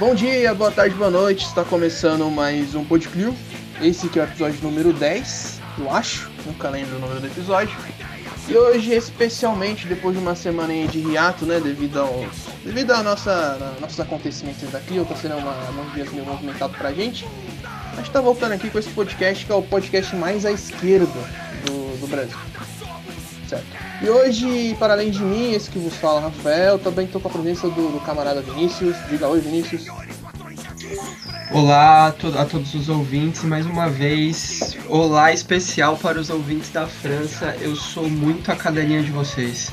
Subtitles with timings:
[0.00, 1.44] Bom dia, boa tarde, boa noite.
[1.44, 3.36] Está começando mais um Podclio.
[3.82, 6.30] Esse que é o episódio número 10, eu acho.
[6.46, 7.76] Nunca lembro o número do episódio.
[8.48, 11.60] E hoje, especialmente depois de uma semana de hiato, né?
[11.60, 12.30] Devido aos.
[12.64, 16.72] Devido a nossa, a nossos acontecimentos da Clio, tá sendo uma, um dia meio movimentado
[16.78, 17.28] pra gente.
[17.92, 21.12] A gente tá voltando aqui com esse podcast, que é o podcast mais à esquerda
[21.66, 22.38] do, do Brasil.
[24.02, 27.30] E hoje, para além de mim, esse que vos fala, Rafael, também estou com a
[27.30, 28.96] presença do, do camarada Vinícius.
[29.08, 29.86] Diga oi, Vinícius.
[31.52, 36.70] Olá a, to a, todos os ouvintes, mais uma vez, olá especial para os ouvintes
[36.70, 37.56] da França.
[37.60, 39.72] Eu sou muito a cadelinha de vocês.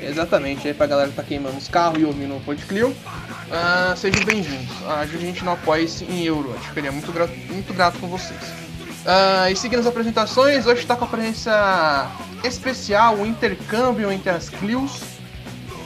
[0.00, 4.24] Exatamente, aí pra galera que tá queimando os carros e ouvindo o Podclio, uh, sejam
[4.24, 4.70] bem-vindos.
[4.86, 8.06] Ajude a gente no apoia-se em euro, a gente ficaria muito grato, muito grato com
[8.08, 8.63] vocês.
[9.04, 12.10] Uh, e seguindo as apresentações, hoje está com a presença
[12.42, 15.02] especial, o intercâmbio entre as Clios.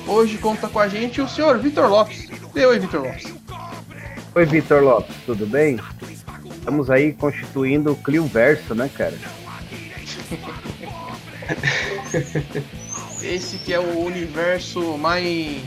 [0.07, 2.29] Hoje conta com a gente o senhor Vitor Lopes.
[2.55, 3.35] E oi, Vitor Lopes.
[4.37, 5.81] Oi, Vitor Lopes, tudo bem?
[6.59, 9.19] Estamos aí constituindo o Clio Verso, né, cara?
[13.21, 15.61] Esse que é o universo mais,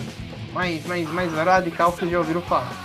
[0.54, 2.81] mais, mais, mais radical que vocês já ouviram falar.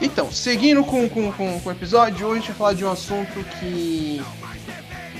[0.00, 2.90] Então, seguindo com, com, com, com o episódio, hoje a gente vai falar de um
[2.90, 4.22] assunto que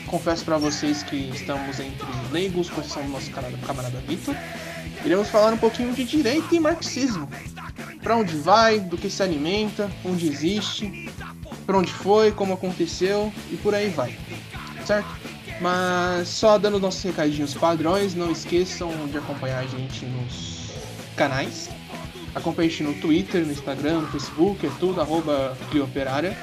[0.07, 4.37] confesso para vocês que estamos entre leigos, com exceção do nosso camarada, camarada Vitor.
[5.05, 7.29] Iremos falar um pouquinho de direito e marxismo.
[8.03, 11.11] Para onde vai, do que se alimenta, onde existe,
[11.67, 14.17] para onde foi, como aconteceu e por aí vai.
[14.87, 15.09] Certo?
[15.61, 20.71] Mas só dando nossos recadinhos padrões, não esqueçam de acompanhar a gente nos
[21.17, 21.69] canais
[22.35, 26.37] Acompanhe a gente no Twitter, no Instagram, no Facebook, é tudo, arroba Clioperária.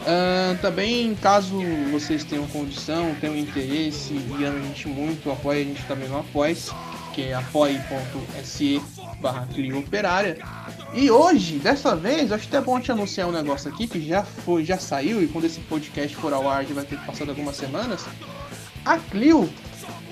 [0.00, 1.58] Uh, também, caso
[1.92, 6.18] vocês tenham condição, tenham interesse e amem a gente muito, apoie a gente também no
[6.18, 6.56] apoia
[7.12, 8.80] que é apoie.se
[9.20, 10.38] barra Clioperária.
[10.94, 14.64] E hoje, dessa vez, acho até bom te anunciar um negócio aqui que já foi,
[14.64, 18.04] já saiu, e quando esse podcast for ao ar já vai ter passado algumas semanas.
[18.84, 19.48] A Clio,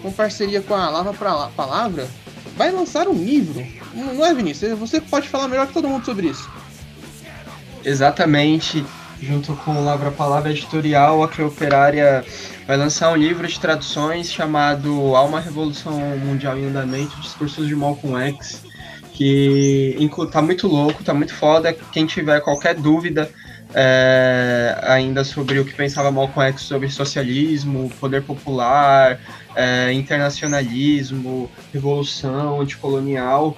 [0.03, 2.09] com parceria com a Lava pra Palavra,
[2.57, 3.65] vai lançar um livro.
[3.95, 4.79] Não é, Vinícius?
[4.79, 6.49] Você pode falar melhor que todo mundo sobre isso.
[7.85, 8.85] Exatamente.
[9.21, 12.25] Junto com o Lavra Palavra Editorial, a Creoperária
[12.69, 17.75] vai lançar um livro de traduções chamado Há uma Revolução Mundial em Andamento, Discursos de
[17.75, 18.63] Malcolm X,
[19.13, 19.97] que
[20.31, 21.73] tá muito louco, tá muito foda.
[21.93, 23.29] Quem tiver qualquer dúvida
[23.75, 29.21] é, ainda sobre o que pensava Malcolm X sobre socialismo, poder popular,
[29.55, 33.57] é, internacionalismo, revolução anticolonial,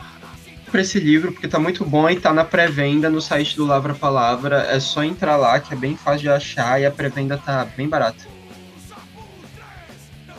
[0.70, 3.94] para esse livro, porque tá muito bom e tá na pré-venda no site do Lavra
[3.94, 4.68] Palavra.
[4.70, 7.88] É só entrar lá, que é bem fácil de achar e a pré-venda tá bem
[7.88, 8.24] barata.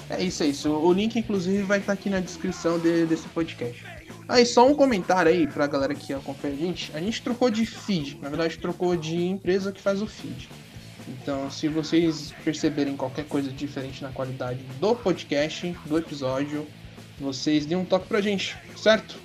[0.09, 0.69] É isso, é isso.
[0.69, 3.90] O link, inclusive, vai estar tá aqui na descrição de, desse podcast.
[4.31, 6.89] Aí, só um comentário aí pra galera que acompanha a gente.
[6.95, 10.47] A gente trocou de feed, na verdade, trocou de empresa que faz o feed.
[11.05, 16.65] Então, se vocês perceberem qualquer coisa diferente na qualidade do podcast, do episódio,
[17.19, 19.17] vocês dêem um toque pra gente, certo?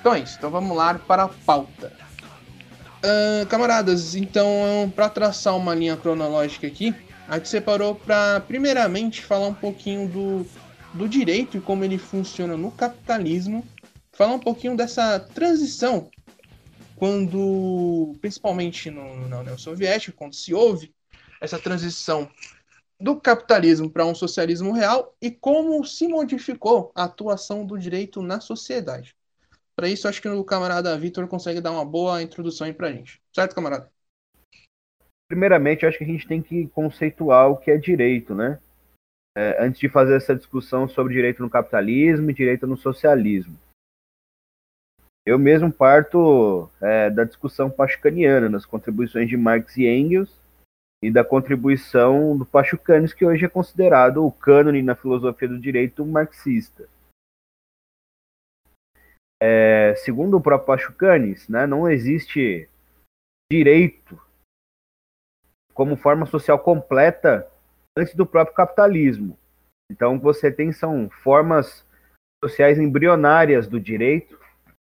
[0.00, 1.92] Então é isso, então vamos lá para a pauta.
[2.98, 6.92] Uh, camaradas, então, para traçar uma linha cronológica aqui,
[7.28, 10.46] a gente separou para, primeiramente, falar um pouquinho do,
[10.92, 13.64] do direito e como ele funciona no capitalismo
[14.18, 16.10] falar um pouquinho dessa transição
[16.96, 20.92] quando, principalmente no, na União Soviética, quando se houve
[21.40, 22.28] essa transição
[23.00, 28.40] do capitalismo para um socialismo real e como se modificou a atuação do direito na
[28.40, 29.14] sociedade.
[29.76, 32.92] Para isso, acho que o camarada Vitor consegue dar uma boa introdução aí para a
[32.92, 33.22] gente.
[33.32, 33.88] Certo, camarada?
[35.28, 38.58] Primeiramente, acho que a gente tem que conceituar o que é direito, né?
[39.36, 43.56] É, antes de fazer essa discussão sobre direito no capitalismo e direito no socialismo.
[45.28, 50.34] Eu mesmo parto é, da discussão pachucaniana, nas contribuições de Marx e Engels,
[51.02, 56.02] e da contribuição do Pachucanes, que hoje é considerado o cânone na filosofia do direito
[56.06, 56.88] marxista.
[59.38, 62.66] É, segundo o próprio Pachucanes, né, não existe
[63.52, 64.18] direito
[65.74, 67.46] como forma social completa
[67.98, 69.38] antes do próprio capitalismo.
[69.92, 71.86] Então, você tem são formas
[72.42, 74.37] sociais embrionárias do direito,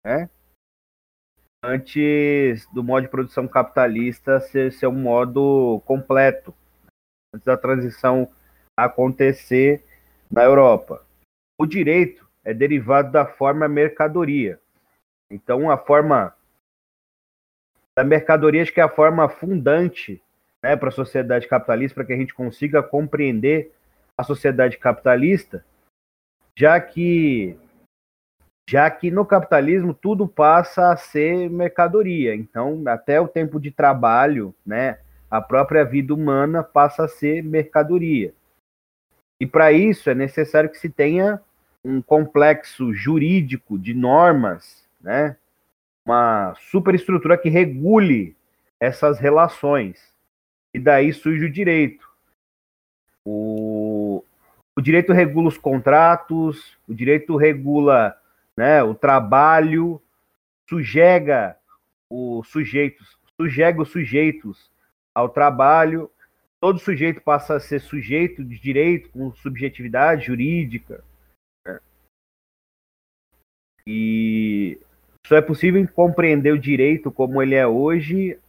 [0.07, 0.29] né?
[1.61, 6.55] Antes do modo de produção capitalista ser, ser um modo completo,
[7.33, 8.31] antes da transição
[8.77, 9.83] acontecer
[10.31, 11.05] na Europa.
[11.59, 14.61] O direito é derivado da forma mercadoria.
[15.29, 16.33] Então, a forma
[17.97, 20.21] da mercadoria acho que é a forma fundante
[20.63, 23.73] né, para a sociedade capitalista, para que a gente consiga compreender
[24.17, 25.65] a sociedade capitalista,
[26.55, 27.59] já que
[28.69, 32.35] já que no capitalismo tudo passa a ser mercadoria.
[32.35, 34.99] Então, até o tempo de trabalho, né,
[35.31, 38.33] a própria vida humana passa a ser mercadoria.
[39.39, 41.39] E para isso é necessário que se tenha
[41.83, 45.37] um complexo jurídico de normas, né,
[46.05, 48.35] uma superestrutura que regule
[48.79, 50.13] essas relações.
[50.73, 52.05] E daí surge o direito.
[53.23, 54.23] O,
[54.75, 58.15] o direito regula os contratos, o direito regula
[58.57, 60.01] né, o trabalho,
[60.67, 61.55] sujega
[62.09, 64.71] os sujeitos, sujega os sujeitos
[65.13, 66.09] ao trabalho,
[66.59, 71.03] todo sujeito passa a ser sujeito de direito com subjetividade jurídica.
[71.65, 71.79] Né?
[73.85, 74.79] E
[75.25, 78.39] só é possível compreender o direito como ele é hoje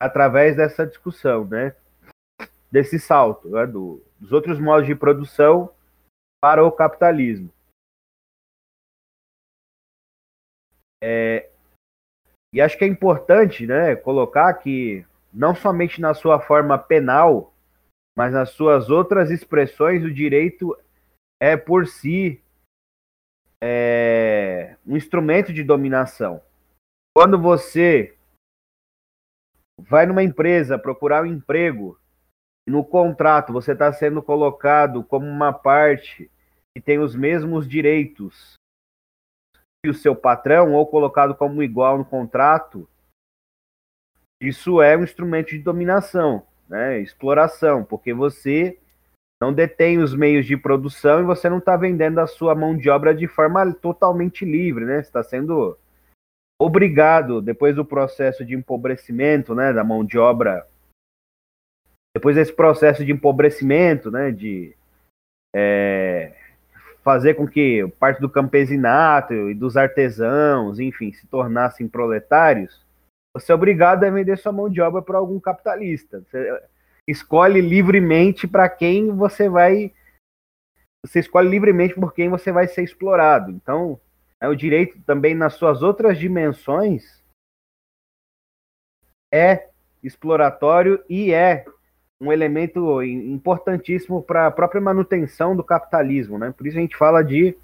[0.00, 1.74] através dessa discussão, né?
[2.70, 3.66] Desse salto, né?
[3.66, 5.72] Do, dos outros modos de produção
[6.40, 7.50] para o capitalismo.
[11.02, 11.50] É,
[12.52, 17.52] e acho que é importante, né, colocar que não somente na sua forma penal,
[18.16, 20.76] mas nas suas outras expressões, o direito
[21.40, 22.42] é por si
[23.62, 26.40] é, um instrumento de dominação.
[27.14, 28.16] Quando você
[29.78, 31.98] vai numa empresa procurar um emprego,
[32.66, 36.30] no contrato você está sendo colocado como uma parte
[36.74, 38.54] que tem os mesmos direitos
[39.88, 42.88] o seu patrão, ou colocado como igual no contrato,
[44.40, 47.00] isso é um instrumento de dominação, né?
[47.00, 48.78] exploração, porque você
[49.40, 52.88] não detém os meios de produção e você não está vendendo a sua mão de
[52.88, 55.00] obra de forma totalmente livre, né?
[55.00, 55.78] Está sendo
[56.58, 60.66] obrigado, depois do processo de empobrecimento, né, da mão de obra,
[62.14, 64.74] depois desse processo de empobrecimento, né, de
[65.54, 66.34] é,
[67.06, 72.84] fazer com que parte do campesinato e dos artesãos, enfim, se tornassem proletários,
[73.32, 76.20] você é obrigado a vender sua mão de obra para algum capitalista.
[76.22, 76.60] Você,
[77.06, 79.94] escolhe livremente para quem você vai.
[81.04, 83.52] Você escolhe livremente por quem você vai ser explorado.
[83.52, 84.00] Então,
[84.42, 87.24] é, o direito também nas suas outras dimensões
[89.32, 89.70] é
[90.02, 91.64] exploratório e é
[92.20, 96.52] um elemento importantíssimo para a própria manutenção do capitalismo, né?
[96.56, 97.56] Por isso a gente fala de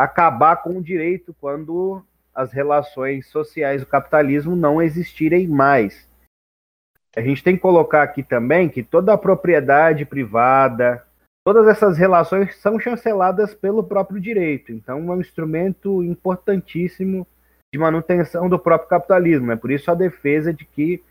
[0.00, 2.02] acabar com o direito quando
[2.34, 6.08] as relações sociais do capitalismo não existirem mais.
[7.16, 11.04] A gente tem que colocar aqui também que toda a propriedade privada,
[11.44, 14.72] todas essas relações são chanceladas pelo próprio direito.
[14.72, 17.24] Então, é um instrumento importantíssimo
[17.72, 19.52] de manutenção do próprio capitalismo.
[19.52, 21.02] É por isso a defesa de que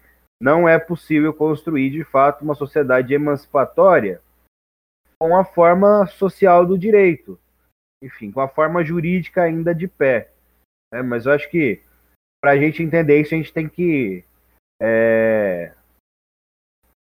[0.44, 4.22] não é possível construir de fato uma sociedade emancipatória
[5.18, 7.40] com a forma social do direito,
[8.04, 10.34] enfim, com a forma jurídica ainda de pé.
[10.94, 11.82] É, mas eu acho que
[12.42, 14.26] para a gente entender isso, a gente tem que
[14.82, 15.74] é,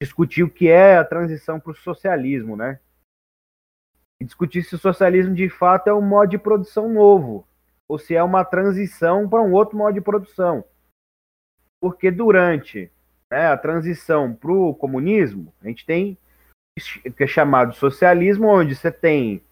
[0.02, 2.80] discutir o que é a transição para o socialismo, né?
[4.22, 7.46] E discutir se o socialismo de fato é um modo de produção novo,
[7.90, 10.64] ou se é uma transição para um outro modo de produção.
[11.82, 12.90] Porque durante
[13.34, 16.16] né, a transição para o comunismo, a gente tem
[17.04, 19.44] o que é chamado socialismo, onde você tem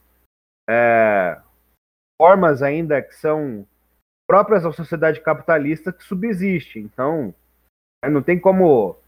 [0.69, 1.41] é,
[2.21, 3.67] formas ainda que são
[4.29, 6.77] próprias da sociedade capitalista que subsiste.
[6.77, 7.33] Então,
[8.05, 8.99] não tem como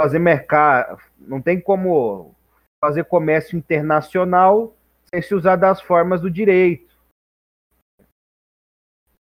[0.00, 2.34] fazer mercado, não tem como
[2.82, 4.74] fazer comércio internacional
[5.10, 6.96] sem se usar das formas do direito.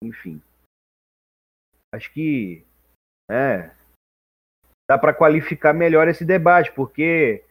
[0.04, 0.42] Enfim.
[1.94, 2.66] Acho que
[3.32, 3.72] é,
[4.90, 7.44] dá para qualificar melhor esse debate, porque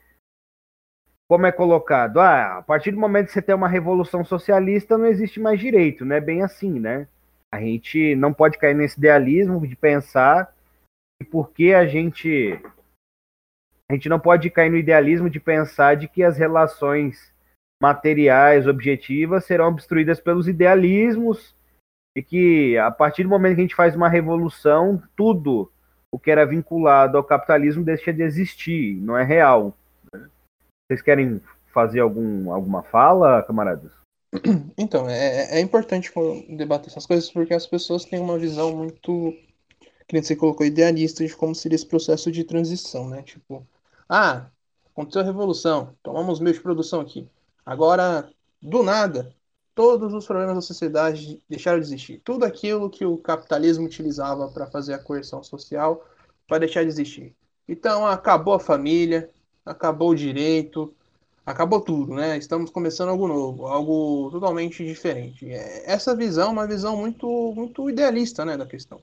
[1.28, 5.06] como é colocado, ah, a partir do momento que você tem uma revolução socialista, não
[5.06, 7.08] existe mais direito, não é bem assim, né?
[7.50, 10.54] A gente não pode cair nesse idealismo de pensar
[11.18, 12.60] que porque a gente
[13.90, 17.32] a gente não pode cair no idealismo de pensar de que as relações
[17.82, 21.56] materiais, objetivas, serão obstruídas pelos idealismos
[22.14, 25.71] e que a partir do momento que a gente faz uma revolução, tudo
[26.12, 29.74] o que era vinculado ao capitalismo deixa de existir, não é real.
[30.86, 31.40] Vocês querem
[31.72, 33.92] fazer algum, alguma fala, camaradas?
[34.78, 36.10] Então, é, é importante
[36.48, 39.32] debater essas coisas porque as pessoas têm uma visão muito,
[40.06, 43.22] que nem você colocou, idealista de como seria esse processo de transição, né?
[43.22, 43.66] Tipo,
[44.08, 44.46] ah,
[44.90, 47.28] aconteceu a revolução, tomamos meio de produção aqui.
[47.64, 48.28] Agora,
[48.60, 49.34] do nada,
[49.74, 52.20] todos os problemas da sociedade deixaram de existir.
[52.24, 56.06] Tudo aquilo que o capitalismo utilizava para fazer a coerção social
[56.48, 57.34] vai deixar de existir.
[57.68, 59.30] Então, acabou a família,
[59.64, 60.94] acabou o direito,
[61.44, 62.36] acabou tudo, né?
[62.36, 65.50] Estamos começando algo novo, algo totalmente diferente.
[65.50, 69.00] É, essa visão é uma visão muito, muito idealista, né, da questão.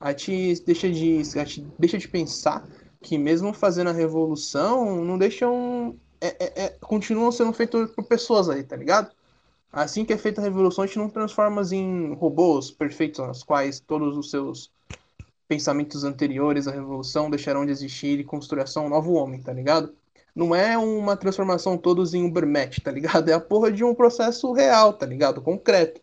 [0.00, 2.66] A gente deixa de, a gente deixa de pensar
[3.00, 8.48] que mesmo fazendo a revolução, não deixam, é, é, é, continuam sendo feitos por pessoas
[8.48, 9.10] aí, tá ligado?
[9.72, 13.80] Assim que é feita a revolução, a gente não transforma em robôs perfeitos, nos quais
[13.80, 14.70] todos os seus
[15.48, 19.94] pensamentos anteriores à revolução deixarão de existir e construção um novo homem, tá ligado?
[20.34, 23.30] Não é uma transformação todos em Ubermatch, tá ligado?
[23.30, 25.40] É a porra de um processo real, tá ligado?
[25.40, 26.00] Concreto.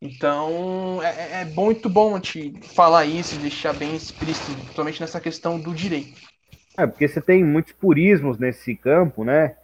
[0.00, 5.00] Então, é, é, é muito bom a gente falar isso e deixar bem explícito, principalmente
[5.00, 6.20] nessa questão do direito.
[6.76, 9.56] É, porque você tem muitos purismos nesse campo, né?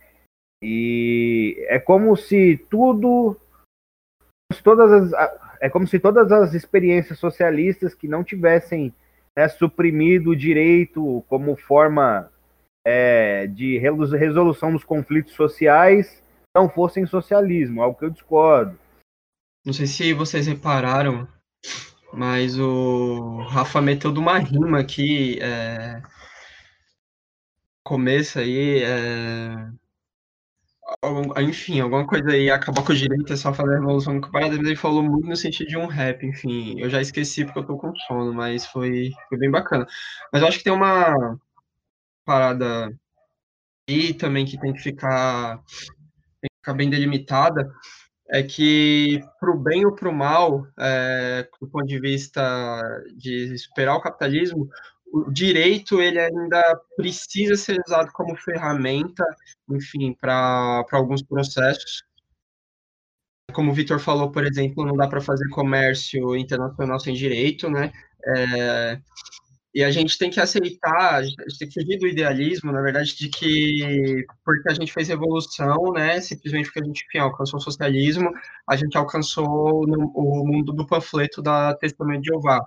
[0.63, 3.37] E é como se tudo.
[4.63, 8.95] Todas as, é como se todas as experiências socialistas que não tivessem
[9.37, 12.31] né, suprimido o direito como forma
[12.87, 16.23] é, de resolução dos conflitos sociais
[16.55, 18.79] não fossem socialismo, algo que eu discordo.
[19.65, 21.27] Não sei se vocês repararam,
[22.13, 25.39] mas o Rafa meteu de uma rima aqui.
[25.41, 26.01] É...
[27.83, 28.83] Começo aí.
[28.83, 29.71] É...
[31.41, 34.67] Enfim, alguma coisa aí acabar com o direito é só fazer a revolução comparada, mas
[34.67, 36.79] ele falou muito no sentido de um rap, enfim.
[36.79, 39.87] Eu já esqueci porque eu tô com sono, mas foi, foi bem bacana.
[40.33, 41.39] Mas eu acho que tem uma,
[42.25, 42.91] parada
[43.89, 45.59] e também que tem que ficar,
[46.41, 47.71] tem que ficar bem delimitada
[48.31, 52.83] é que para o bem ou para o mal, é, do ponto de vista
[53.17, 54.69] de superar o capitalismo,
[55.15, 59.25] o direito ele ainda precisa ser usado como ferramenta,
[59.71, 62.03] enfim, para alguns processos.
[63.53, 67.93] Como o Vitor falou, por exemplo, não dá para fazer comércio internacional sem direito, né?
[68.27, 69.01] É,
[69.73, 73.17] e a gente tem que aceitar, a gente tem que fugir do idealismo, na verdade,
[73.17, 77.63] de que porque a gente fez revolução, né, simplesmente porque a gente enfim, alcançou o
[77.63, 78.31] socialismo,
[78.69, 82.67] a gente alcançou no, o mundo do panfleto da Testamento de Jeová,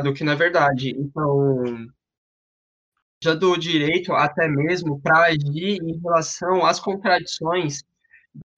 [0.00, 0.90] do que é verdade.
[0.90, 1.64] Então,
[3.22, 7.82] já do direito até mesmo para agir em relação às contradições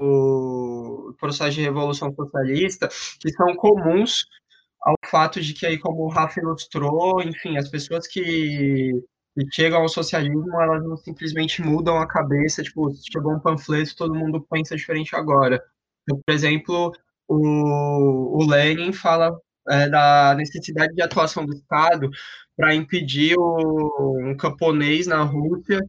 [0.00, 2.88] do processo de revolução socialista,
[3.20, 4.24] que são comuns
[4.82, 8.92] ao fato de que aí, como o Rafa ilustrou, enfim, as pessoas que,
[9.34, 14.14] que chegam ao socialismo, elas não simplesmente mudam a cabeça, tipo, chegou um panfleto, todo
[14.14, 15.62] mundo pensa diferente agora.
[16.02, 16.92] Então, por exemplo,
[17.28, 22.10] o, o Lenin fala é, da necessidade de atuação do Estado
[22.56, 25.80] para impedir o, um camponês na Rússia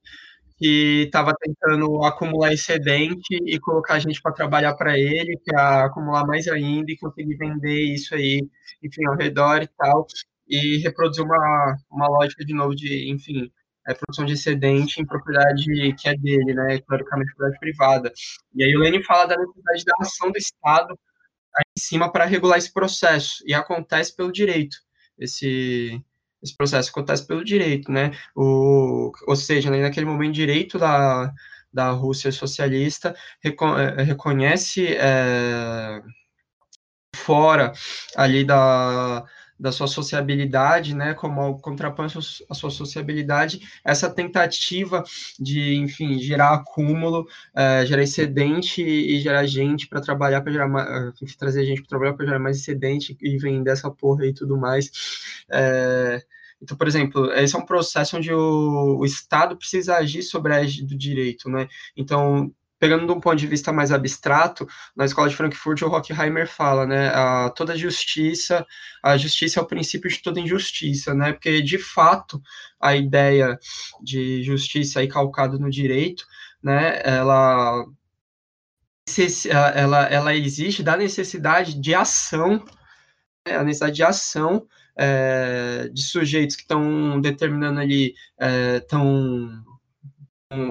[0.57, 6.47] que estava tentando acumular excedente e colocar gente para trabalhar para ele, para acumular mais
[6.47, 8.41] ainda e conseguir vender isso aí,
[8.81, 10.07] enfim, ao redor e tal,
[10.47, 13.51] e reproduzir uma, uma lógica de novo de, enfim,
[13.87, 15.65] é, produção de excedente em propriedade
[15.95, 18.13] que é dele, né, teoricamente propriedade privada.
[18.55, 20.99] E aí o Lenin fala da necessidade da ação do Estado
[21.55, 24.77] aí em cima para regular esse processo, e acontece pelo direito,
[25.17, 26.01] esse
[26.43, 28.11] esse processo acontece pelo direito, né?
[28.35, 31.33] O, ou seja, né, naquele momento, direito da,
[31.71, 36.01] da Rússia socialista reco é, reconhece é,
[37.15, 37.71] fora
[38.15, 39.25] ali da,
[39.63, 45.05] da sua sociabilidade, né, como contraponto a sua sociabilidade, essa tentativa
[45.39, 51.13] de, enfim, gerar acúmulo, é, gerar excedente e gerar gente para trabalhar, para gerar mais,
[51.37, 54.91] trazer gente para trabalhar para gerar mais excedente e vender essa porra e tudo mais.
[55.49, 56.21] É,
[56.61, 60.61] então, por exemplo, esse é um processo onde o, o Estado precisa agir sobre a
[60.61, 61.69] égide do direito, né?
[61.95, 62.53] Então,
[62.83, 66.85] pegando de um ponto de vista mais abstrato, na escola de Frankfurt, o Horkheimer fala,
[66.85, 68.67] né, a, toda justiça,
[69.01, 72.41] a justiça é o princípio de toda injustiça, né, porque, de fato,
[72.81, 73.57] a ideia
[74.01, 76.25] de justiça aí calcada no direito,
[76.61, 77.85] né, ela,
[79.73, 82.65] ela, ela existe da necessidade de ação,
[83.47, 88.13] né, a necessidade de ação é, de sujeitos que estão determinando ali,
[88.81, 89.72] estão é,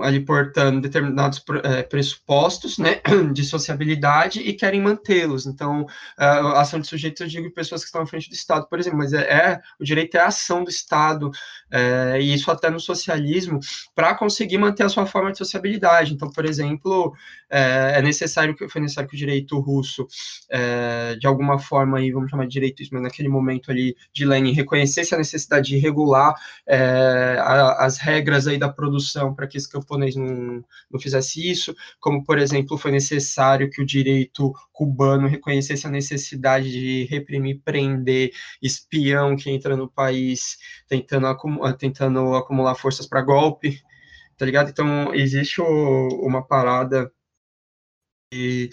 [0.03, 3.01] ali portando determinados é, pressupostos né,
[3.33, 5.47] de sociabilidade e querem mantê-los.
[5.47, 5.87] Então,
[6.17, 8.99] a ação de sujeitos, eu digo pessoas que estão à frente do Estado, por exemplo,
[8.99, 11.31] mas é, é o direito é a ação do Estado,
[11.71, 13.61] é, e isso até no socialismo,
[13.95, 16.13] para conseguir manter a sua forma de sociabilidade.
[16.13, 17.15] Então, por exemplo,
[17.51, 20.07] é, é necessário que foi necessário que o direito russo,
[21.19, 25.15] de alguma forma, aí, vamos chamar de direito, mas naquele momento ali de Lenin, reconhecesse
[25.15, 26.35] a necessidade de regular
[27.79, 32.39] as regras aí da produção para que esse camponês não, não fizesse isso, como, por
[32.39, 38.31] exemplo, foi necessário que o direito cubano reconhecesse a necessidade de reprimir, prender
[38.63, 43.81] espião que entra no país tentando, acum tentando acumular forças para golpe.
[44.37, 44.71] tá ligado?
[44.71, 47.11] Então, existe o, uma parada
[48.33, 48.71] de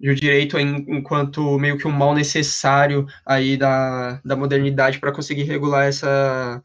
[0.00, 5.86] o direito enquanto meio que um mal necessário aí da, da modernidade para conseguir regular
[5.86, 6.62] essa,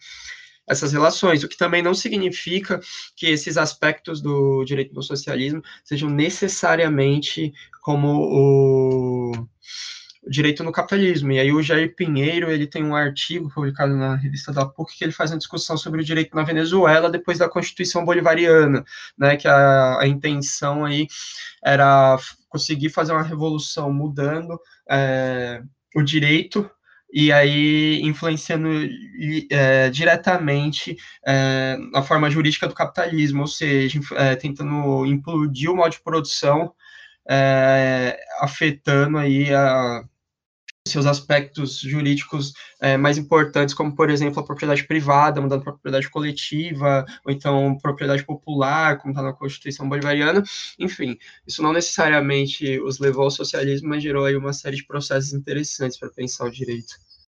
[0.68, 2.80] essas relações, o que também não significa
[3.16, 9.48] que esses aspectos do direito do socialismo sejam necessariamente como o
[10.28, 11.32] direito no capitalismo.
[11.32, 15.04] E aí o Jair Pinheiro, ele tem um artigo publicado na revista da PUC que
[15.04, 18.86] ele faz uma discussão sobre o direito na Venezuela depois da Constituição Bolivariana,
[19.18, 21.08] né, que a, a intenção aí
[21.64, 22.18] era
[22.48, 25.62] conseguir fazer uma revolução mudando é,
[25.96, 26.70] o direito
[27.14, 28.68] e aí influenciando
[29.52, 35.92] é, diretamente é, a forma jurídica do capitalismo, ou seja, é, tentando implodir o modo
[35.92, 36.74] de produção,
[38.42, 40.04] afetando aí a,
[40.88, 46.10] seus aspectos jurídicos é, mais importantes, como, por exemplo, a propriedade privada, mudando para propriedade
[46.10, 50.44] coletiva, ou então propriedade popular, como está na Constituição Bolivariana.
[50.78, 55.34] Enfim, isso não necessariamente os levou ao socialismo, mas gerou aí uma série de processos
[55.34, 56.94] interessantes para pensar o direito.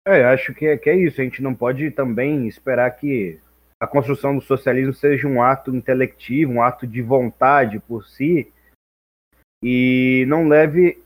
[0.06, 1.20] É, acho que é, que é isso.
[1.20, 3.38] A gente não pode também esperar que
[3.80, 8.50] a construção do socialismo seja um ato intelectivo, um ato de vontade por si,
[9.62, 10.98] e não leve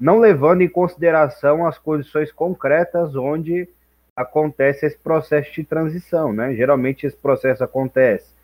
[0.00, 3.68] não levando em consideração as condições concretas onde
[4.16, 6.54] acontece esse processo de transição, né?
[6.54, 8.34] Geralmente esse processo acontece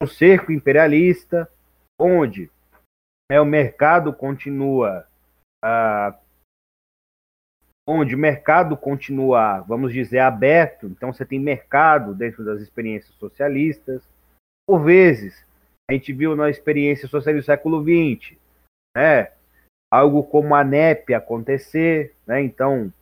[0.00, 1.50] no cerco imperialista,
[2.00, 2.50] onde
[3.30, 5.06] é, o mercado continua
[5.62, 6.16] a
[7.90, 14.06] onde o mercado continua, vamos dizer, aberto, então você tem mercado dentro das experiências socialistas.
[14.68, 15.42] Por vezes,
[15.90, 18.36] a gente viu na experiência socialista do século XX,
[18.94, 19.32] né,
[19.90, 22.42] algo como a NEP acontecer, né?
[22.42, 22.92] Então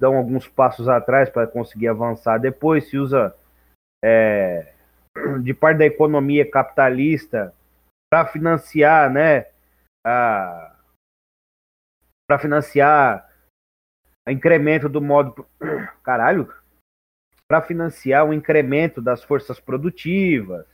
[0.00, 2.38] dão alguns passos atrás para conseguir avançar.
[2.38, 3.34] Depois se usa
[4.04, 4.72] é,
[5.42, 7.54] de parte da economia capitalista
[8.10, 9.46] para financiar, né?
[10.04, 10.78] Para
[12.40, 13.28] financiar
[14.26, 15.46] o incremento do modo
[16.02, 16.52] caralho
[17.48, 20.66] para financiar o incremento das forças produtivas.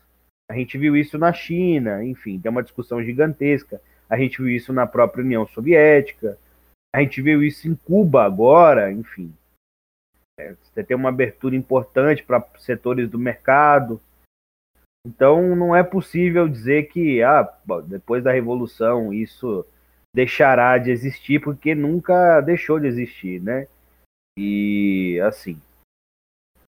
[0.50, 3.80] A gente viu isso na China, enfim, tem uma discussão gigantesca.
[4.08, 6.38] A gente viu isso na própria União Soviética.
[6.94, 9.34] A gente viu isso em Cuba agora, enfim.
[10.38, 14.00] É, você tem uma abertura importante para setores do mercado.
[15.06, 17.42] Então não é possível dizer que ah,
[17.86, 19.66] depois da revolução isso
[20.14, 23.66] deixará de existir, porque nunca deixou de existir, né?
[24.38, 25.60] E assim,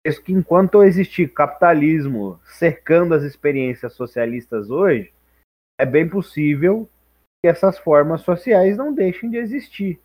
[0.04, 5.12] isso que enquanto existir capitalismo cercando as experiências socialistas hoje,
[5.78, 6.88] é bem possível
[7.42, 10.00] que essas formas sociais não deixem de existir.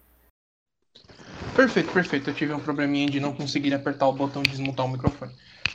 [1.55, 2.29] Perfeito, perfeito.
[2.29, 5.31] Eu tive um probleminha de não conseguir apertar o botão de desmutar o microfone.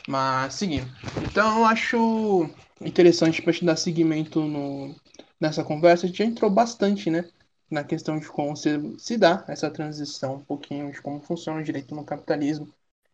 [0.09, 0.91] Mas seguindo.
[1.25, 4.93] Então eu acho interessante para te dar seguimento no,
[5.41, 6.07] nessa conversa.
[6.07, 7.29] A gente entrou bastante, né?
[7.71, 11.65] Na questão de como se, se dá essa transição, um pouquinho de como funciona o
[11.65, 12.69] direito no capitalismo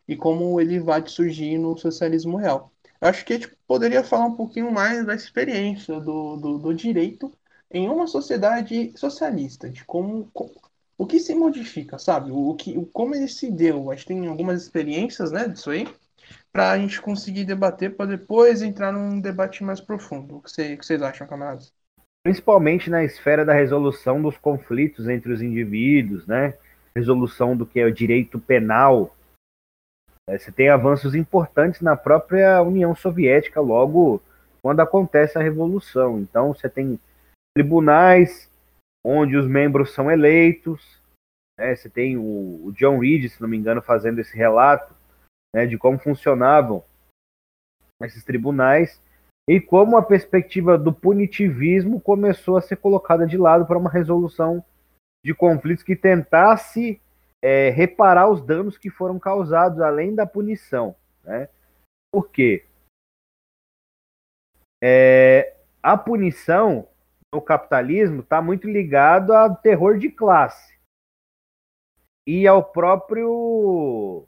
[0.09, 2.73] e como ele vai surgir no socialismo real.
[3.01, 6.75] Eu acho que a gente poderia falar um pouquinho mais da experiência do, do, do
[6.75, 7.31] direito
[7.71, 10.53] em uma sociedade socialista, de como, como
[10.97, 12.33] o que se modifica, sabe?
[12.33, 13.91] O, que, o, como ele se deu.
[13.91, 15.87] A gente tem algumas experiências, né, disso aí,
[16.53, 20.37] para a gente conseguir debater, para depois entrar num debate mais profundo.
[20.37, 21.73] O que, você, que vocês acham, camaradas?
[22.25, 26.55] Principalmente na esfera da resolução dos conflitos entre os indivíduos, né?
[26.97, 29.15] Resolução do que é o direito penal.
[30.29, 34.21] É, você tem avanços importantes na própria União Soviética logo
[34.61, 36.19] quando acontece a revolução.
[36.19, 36.99] Então você tem
[37.59, 38.49] tribunais
[39.05, 41.03] onde os membros são eleitos.
[41.59, 41.75] Né?
[41.75, 44.95] Você tem o, o, John Reed, se não me engano, fazendo esse relato
[45.53, 46.85] né, de como funcionavam
[48.01, 49.03] esses tribunais
[49.49, 54.65] e como a perspectiva do punitivismo começou a ser colocada de lado para uma resolução
[55.25, 57.01] de conflitos que tentasse
[57.43, 60.95] é, reparar os danos que foram causados além da punição.
[61.25, 61.49] Né?
[62.13, 62.65] Por quê?
[64.81, 66.87] É, a punição
[67.33, 70.79] no capitalismo está muito ligado ao terror de classe
[72.27, 74.27] e ao próprio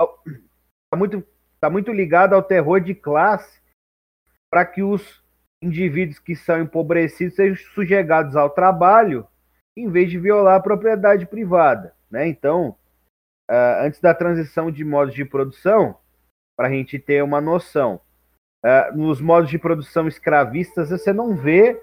[0.00, 1.24] está muito
[1.60, 3.60] tá muito ligado ao terror de classe
[4.50, 5.22] para que os
[5.62, 9.26] indivíduos que são empobrecidos sejam sujeigados ao trabalho
[9.76, 12.26] em vez de violar a propriedade privada, né?
[12.26, 12.70] Então,
[13.50, 15.96] uh, antes da transição de modos de produção,
[16.56, 18.00] para a gente ter uma noção,
[18.64, 21.80] uh, nos modos de produção escravistas você não vê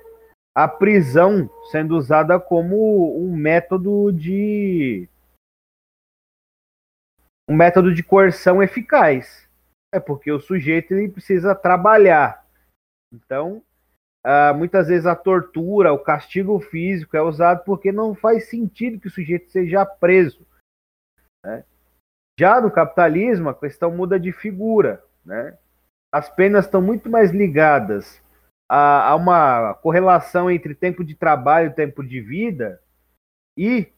[0.56, 5.10] a prisão sendo usada como um método de
[7.50, 9.48] um método de coerção eficaz.
[9.94, 12.46] É porque o sujeito ele precisa trabalhar
[13.14, 13.62] Então,
[14.26, 19.08] uh, muitas vezes a tortura, o castigo físico é usado porque não faz sentido que
[19.08, 20.46] o sujeito seja preso.
[21.44, 21.66] Né?
[22.40, 25.04] Já no capitalismo, a questão muda de figura.
[25.24, 25.58] Né?
[26.14, 28.25] As penas estão muito mais ligadas
[28.68, 32.82] a uma correlação entre tempo de trabalho e tempo de vida
[33.58, 33.92] e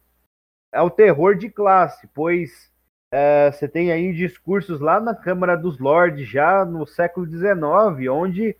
[0.73, 2.71] ao terror de classe, pois
[3.11, 8.55] é, você tem aí discursos lá na Câmara dos Lordes, já no século XIX, onde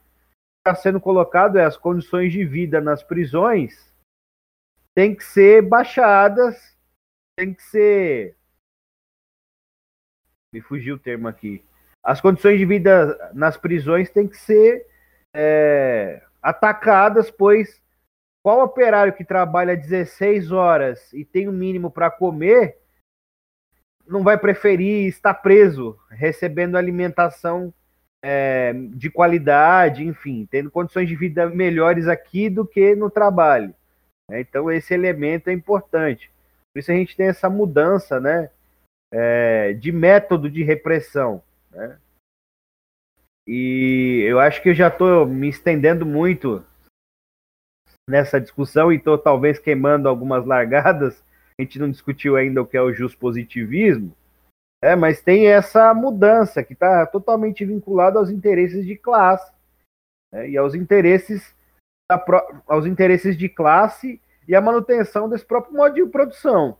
[0.60, 3.88] está sendo colocado é, as condições de vida nas prisões
[4.98, 6.76] tem que ser baixadas,
[7.38, 8.36] tem que ser.
[10.52, 11.64] Me fugiu o termo aqui.
[12.04, 14.88] As condições de vida nas prisões têm que ser
[15.40, 17.80] é, atacadas, pois
[18.42, 22.78] qual operário que trabalha 16 horas e tem o um mínimo para comer
[24.08, 27.74] não vai preferir estar preso, recebendo alimentação
[28.24, 33.76] é, de qualidade, enfim, tendo condições de vida melhores aqui do que no trabalho.
[34.32, 36.32] Então esse elemento é importante.
[36.74, 38.50] Por isso a gente tem essa mudança, né,
[39.14, 41.44] é, de método de repressão.
[41.70, 41.98] Né?
[43.48, 46.66] E eu acho que eu já estou me estendendo muito
[48.10, 51.24] nessa discussão e estou talvez queimando algumas largadas.
[51.58, 54.16] A gente não discutiu ainda o que é o positivismo,
[54.84, 59.52] é, mas tem essa mudança que está totalmente vinculada aos interesses de classe
[60.32, 61.56] né, e aos interesses,
[62.12, 62.24] da,
[62.68, 66.78] aos interesses de classe e a manutenção desse próprio modo de produção.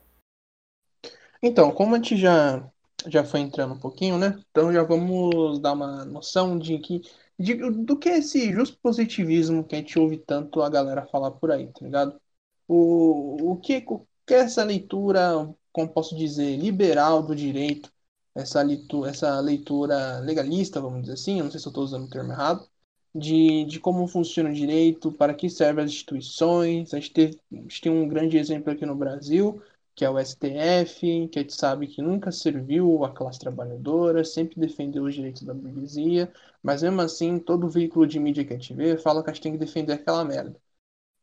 [1.42, 2.64] Então, como a gente já
[3.06, 4.42] já foi entrando um pouquinho, né?
[4.50, 7.02] Então já vamos dar uma noção de que
[7.40, 11.32] de, do que é esse justo positivismo que a gente ouve tanto a galera falar
[11.32, 12.20] por aí, tá ligado?
[12.68, 17.92] O, o, que, o que é essa leitura, como posso dizer, liberal do direito,
[18.36, 22.10] essa leitura, essa leitura legalista, vamos dizer assim, não sei se eu estou usando o
[22.10, 22.68] termo errado,
[23.14, 26.94] de, de como funciona o direito, para que servem as instituições.
[26.94, 29.62] A gente, teve, a gente tem um grande exemplo aqui no Brasil,
[29.98, 34.60] que é o STF, que a gente sabe que nunca serviu a classe trabalhadora, sempre
[34.60, 36.32] defendeu os direitos da burguesia,
[36.62, 39.42] mas mesmo assim, todo veículo de mídia que a gente vê fala que a gente
[39.42, 40.56] tem que defender aquela merda.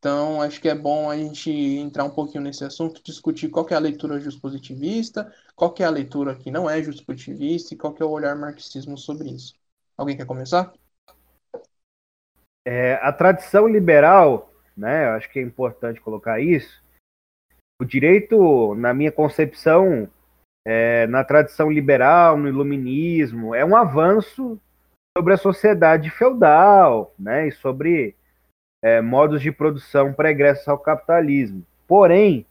[0.01, 3.75] Então, acho que é bom a gente entrar um pouquinho nesse assunto, discutir qual é
[3.75, 8.11] a leitura positivista, qual é a leitura que não é positivista e qual é o
[8.11, 9.55] olhar marxismo sobre isso.
[9.97, 10.73] Alguém quer começar?
[12.65, 16.84] É, a tradição liberal, né, eu acho que é importante colocar isso,
[17.81, 20.09] o direito, na minha concepção,
[20.67, 24.59] é, na tradição liberal, no iluminismo, é um avanço
[25.17, 28.17] sobre a sociedade feudal, né, e sobre
[28.83, 31.65] é, modos de produção pregressos ao capitalismo.
[31.87, 32.47] Porém,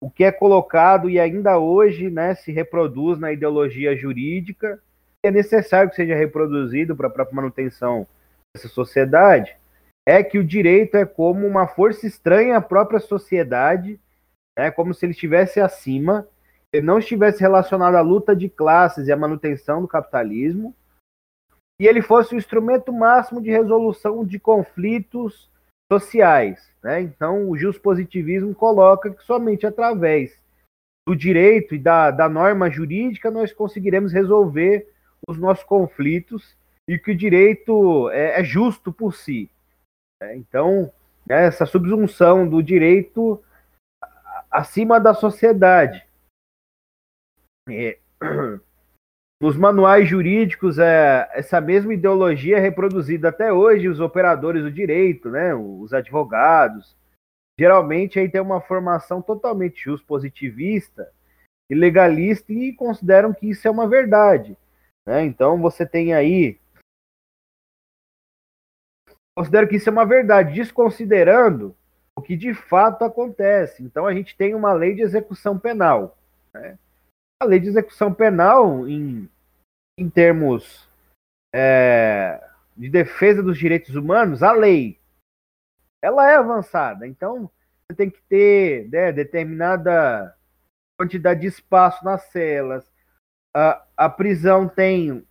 [0.00, 4.82] o que é colocado e ainda hoje né, se reproduz na ideologia jurídica,
[5.22, 8.06] é necessário que seja reproduzido para a própria manutenção
[8.54, 9.56] dessa sociedade,
[10.06, 14.00] é que o direito é como uma força estranha à própria sociedade,
[14.56, 16.26] é como se ele estivesse acima,
[16.72, 20.74] ele não estivesse relacionado à luta de classes e à manutenção do capitalismo,
[21.80, 25.50] e ele fosse o instrumento máximo de resolução de conflitos
[25.90, 26.70] sociais.
[26.82, 27.00] Né?
[27.00, 30.38] Então, o positivismo coloca que somente através
[31.08, 34.86] do direito e da, da norma jurídica nós conseguiremos resolver
[35.26, 36.56] os nossos conflitos
[36.88, 39.50] e que o direito é, é justo por si.
[40.22, 40.92] É, então,
[41.26, 43.42] né, essa subsunção do direito
[44.50, 46.06] acima da sociedade.
[49.42, 55.30] Nos manuais jurídicos, é, essa mesma ideologia é reproduzida até hoje, os operadores do direito,
[55.30, 56.94] né, os advogados.
[57.58, 61.10] Geralmente aí tem uma formação totalmente just positivista
[61.70, 64.58] e legalista e consideram que isso é uma verdade.
[65.06, 65.24] Né?
[65.24, 66.59] Então você tem aí
[69.40, 71.74] considero que isso é uma verdade, desconsiderando
[72.14, 73.82] o que de fato acontece.
[73.82, 76.18] Então a gente tem uma lei de execução penal.
[76.52, 76.78] Né?
[77.42, 79.30] A lei de execução penal, em,
[79.98, 80.86] em termos
[81.54, 84.98] é, de defesa dos direitos humanos, a lei,
[86.02, 87.06] ela é avançada.
[87.06, 87.50] Então
[87.88, 90.36] você tem que ter né, determinada
[90.98, 92.84] quantidade de espaço nas celas.
[93.56, 95.26] A, a prisão tem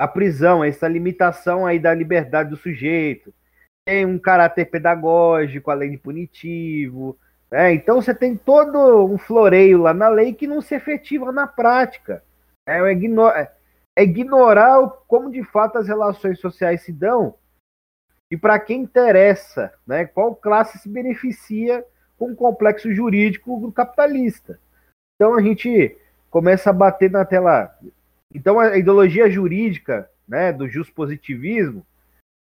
[0.00, 3.34] a prisão, essa limitação aí da liberdade do sujeito,
[3.86, 7.18] tem um caráter pedagógico, além de punitivo.
[7.50, 7.74] Né?
[7.74, 12.24] Então você tem todo um floreio lá na lei que não se efetiva na prática.
[12.66, 13.52] É, é,
[13.98, 17.34] é ignorar como de fato as relações sociais se dão
[18.30, 20.06] e para quem interessa, né?
[20.06, 21.84] qual classe se beneficia
[22.16, 24.58] com o complexo jurídico do capitalista.
[25.16, 25.94] Então a gente
[26.30, 27.76] começa a bater na tela
[28.32, 31.84] então a ideologia jurídica né, do positivismo,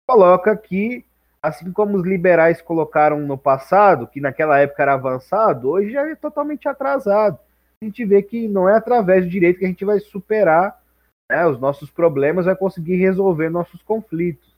[0.09, 1.05] coloca que,
[1.41, 6.17] assim como os liberais colocaram no passado, que naquela época era avançado, hoje já é
[6.17, 7.39] totalmente atrasado.
[7.81, 10.83] A gente vê que não é através do direito que a gente vai superar
[11.31, 14.57] né, os nossos problemas, vai conseguir resolver nossos conflitos.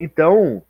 [0.00, 0.62] Então,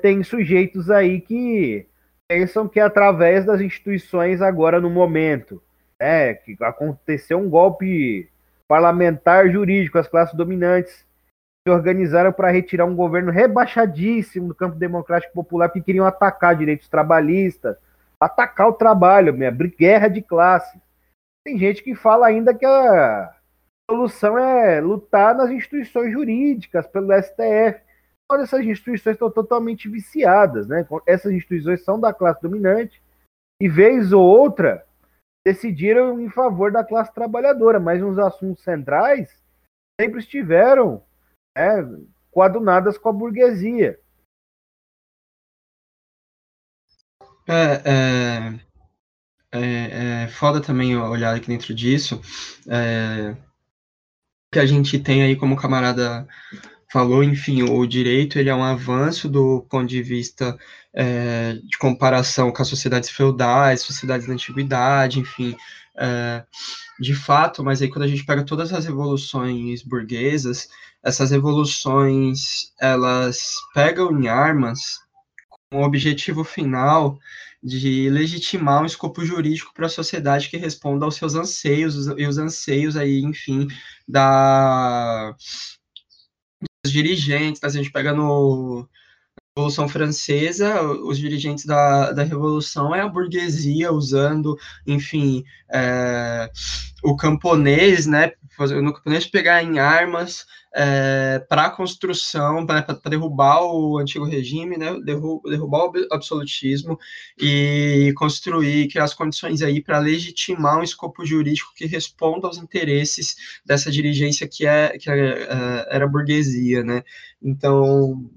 [0.00, 1.86] tem sujeitos aí que
[2.28, 5.62] pensam que através das instituições agora no momento,
[6.00, 8.30] é, que aconteceu um golpe
[8.68, 11.06] parlamentar jurídico, as classes dominantes
[11.66, 16.88] se organizaram para retirar um governo rebaixadíssimo do campo democrático popular, porque queriam atacar direitos
[16.88, 17.76] trabalhistas,
[18.20, 20.80] atacar o trabalho, minha guerra de classe.
[21.44, 23.34] Tem gente que fala ainda que a
[23.90, 27.80] solução é lutar nas instituições jurídicas, pelo STF.
[28.30, 30.86] Olha, essas instituições estão totalmente viciadas, né?
[31.06, 33.02] Essas instituições são da classe dominante
[33.60, 34.85] e vez ou outra
[35.46, 39.30] decidiram em favor da classe trabalhadora, mas nos assuntos centrais
[40.00, 41.06] sempre estiveram
[41.56, 43.96] né, coadunadas com a burguesia.
[47.48, 48.60] É, é,
[49.52, 52.20] é, é foda também olhar aqui dentro disso.
[52.68, 53.36] É,
[54.52, 56.26] que a gente tem aí como camarada
[56.96, 60.58] falou, enfim, o direito ele é um avanço do ponto de vista
[60.94, 65.54] é, de comparação com as sociedades feudais, sociedades da antiguidade, enfim,
[65.94, 66.42] é,
[66.98, 70.70] de fato, mas aí quando a gente pega todas as revoluções burguesas,
[71.04, 74.98] essas revoluções, elas pegam em armas
[75.70, 77.18] com o objetivo final
[77.62, 82.38] de legitimar um escopo jurídico para a sociedade que responda aos seus anseios e os
[82.38, 83.68] anseios aí, enfim,
[84.08, 85.36] da
[87.02, 87.68] dirigentes, tá?
[87.68, 88.88] se a gente pega no
[89.56, 94.54] Revolução Francesa, os dirigentes da, da Revolução é a burguesia usando,
[94.86, 95.42] enfim,
[95.72, 96.50] é,
[97.02, 98.32] o camponês, né,
[98.82, 104.94] no camponês pegar em armas é, para a construção, para derrubar o antigo regime, né,
[105.02, 106.98] derrubar o absolutismo
[107.40, 113.36] e construir, criar as condições aí para legitimar um escopo jurídico que responda aos interesses
[113.64, 117.02] dessa dirigência que, é, que é, é era a burguesia, né.
[117.42, 118.28] Então,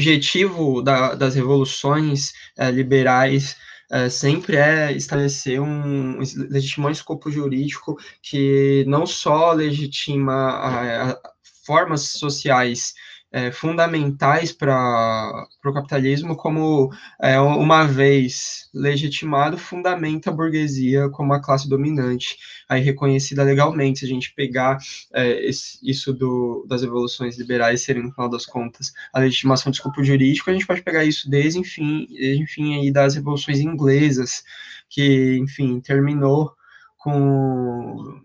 [0.00, 3.56] objetivo da, das revoluções é, liberais
[3.90, 6.18] é, sempre é estabelecer um
[6.50, 11.20] legitimar um escopo jurídico que não só legitima a, a
[11.64, 12.94] formas sociais
[13.34, 16.88] é, fundamentais para o capitalismo, como,
[17.20, 23.98] é, uma vez legitimado, fundamenta a burguesia como a classe dominante, aí reconhecida legalmente.
[23.98, 24.78] Se a gente pegar
[25.12, 29.74] é, esse, isso do, das evoluções liberais serem, no final das contas, a legitimação do
[29.74, 34.44] escopo jurídico, a gente pode pegar isso desde, enfim, enfim aí das revoluções inglesas,
[34.88, 36.52] que, enfim, terminou
[36.98, 38.22] com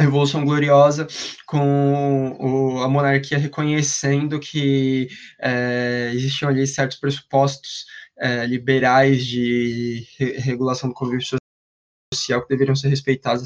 [0.00, 1.06] Revolução Gloriosa,
[1.46, 5.08] com o, a monarquia reconhecendo que
[5.40, 7.86] é, existiam ali certos pressupostos
[8.18, 11.38] é, liberais de re regulação do convívio
[12.12, 13.44] social que deveriam ser respeitados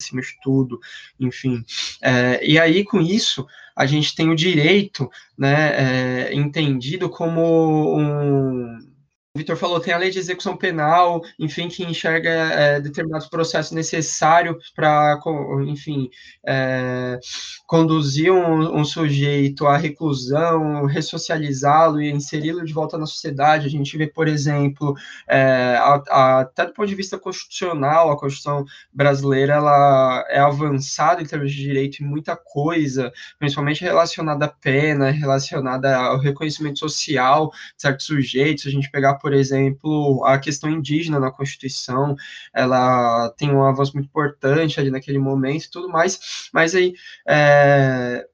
[0.00, 0.80] acima de tudo,
[1.18, 1.64] enfim.
[2.02, 8.91] É, e aí, com isso, a gente tem o direito né, é, entendido como um
[9.34, 14.70] Vitor falou, tem a lei de execução penal, enfim, que enxerga é, determinados processos necessários
[14.76, 15.18] para,
[15.66, 16.10] enfim,
[16.46, 17.18] é,
[17.66, 23.66] conduzir um, um, sujeito à reclusão, ressocializá-lo e inseri-lo de volta na sociedade.
[23.66, 24.94] A gente vê, por exemplo,
[25.26, 31.22] é, a, a, até do ponto de vista constitucional, a Constituição brasileira ela é avançada
[31.22, 37.48] em termos de direito em muita coisa, principalmente relacionada à pena, relacionada ao reconhecimento social
[37.48, 38.66] de certos sujeitos.
[38.66, 42.16] A gente pegar por exemplo, a questão indígena na Constituição,
[42.52, 46.92] ela tem um avanço muito importante ali naquele momento e tudo mais, mas aí
[47.26, 48.26] é,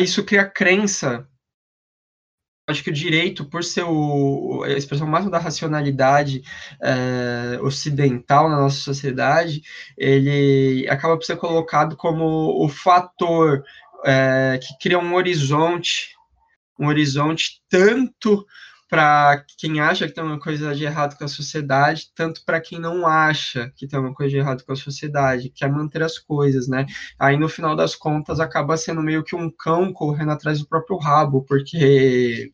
[0.00, 1.26] isso cria crença.
[2.66, 6.42] Acho que o direito, por ser o, a expressão máxima da racionalidade
[6.82, 9.62] é, ocidental na nossa sociedade,
[9.96, 13.64] ele acaba por ser colocado como o fator
[14.04, 16.14] é, que cria um horizonte,
[16.78, 18.46] um horizonte tanto
[18.90, 22.80] para quem acha que tem uma coisa de errado com a sociedade, tanto para quem
[22.80, 26.66] não acha que tem uma coisa de errado com a sociedade, quer manter as coisas,
[26.66, 26.86] né?
[27.18, 30.98] Aí no final das contas acaba sendo meio que um cão correndo atrás do próprio
[30.98, 32.50] rabo, porque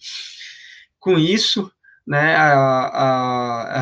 [1.00, 1.72] com isso
[2.06, 2.86] né, a,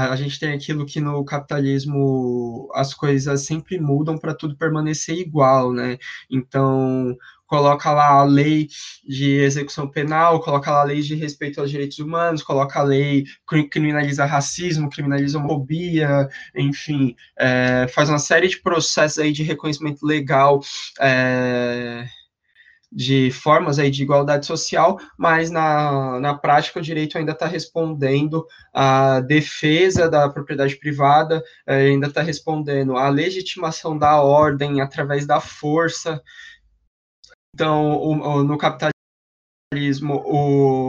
[0.08, 5.18] a, a gente tem aquilo que no capitalismo as coisas sempre mudam para tudo permanecer
[5.18, 5.98] igual, né?
[6.30, 7.14] Então,
[7.54, 8.68] coloca lá a lei
[9.06, 13.24] de execução penal, coloca lá a lei de respeito aos direitos humanos, coloca a lei
[13.70, 20.60] criminaliza racismo, criminaliza homofobia, enfim, é, faz uma série de processos aí de reconhecimento legal
[21.00, 22.08] é,
[22.90, 28.44] de formas aí de igualdade social, mas na, na prática o direito ainda está respondendo
[28.72, 35.40] à defesa da propriedade privada, eh, ainda está respondendo à legitimação da ordem através da
[35.40, 36.22] força.
[37.54, 40.88] Então, o, o, no capitalismo, o,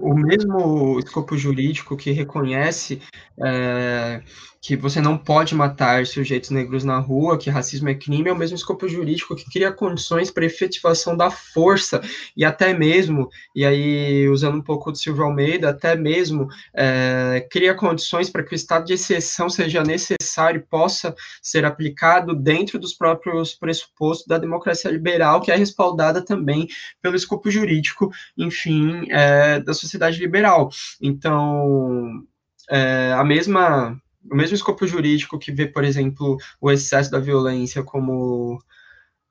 [0.00, 3.00] o mesmo escopo jurídico que reconhece
[3.42, 4.22] é,
[4.60, 8.36] que você não pode matar sujeitos negros na rua, que racismo é crime, é o
[8.36, 12.00] mesmo escopo jurídico que cria condições para efetivação da força.
[12.36, 17.74] E até mesmo, e aí usando um pouco do Silvio Almeida, até mesmo é, cria
[17.74, 22.94] condições para que o estado de exceção seja necessário e possa ser aplicado dentro dos
[22.94, 26.66] próprios pressupostos da democracia liberal, que é respaldada também
[27.02, 29.83] pelo escopo jurídico, enfim, é, da sociedade
[30.18, 30.70] liberal.
[31.00, 32.22] Então,
[32.70, 37.82] é, a mesma o mesmo escopo jurídico que vê, por exemplo, o excesso da violência
[37.82, 38.58] como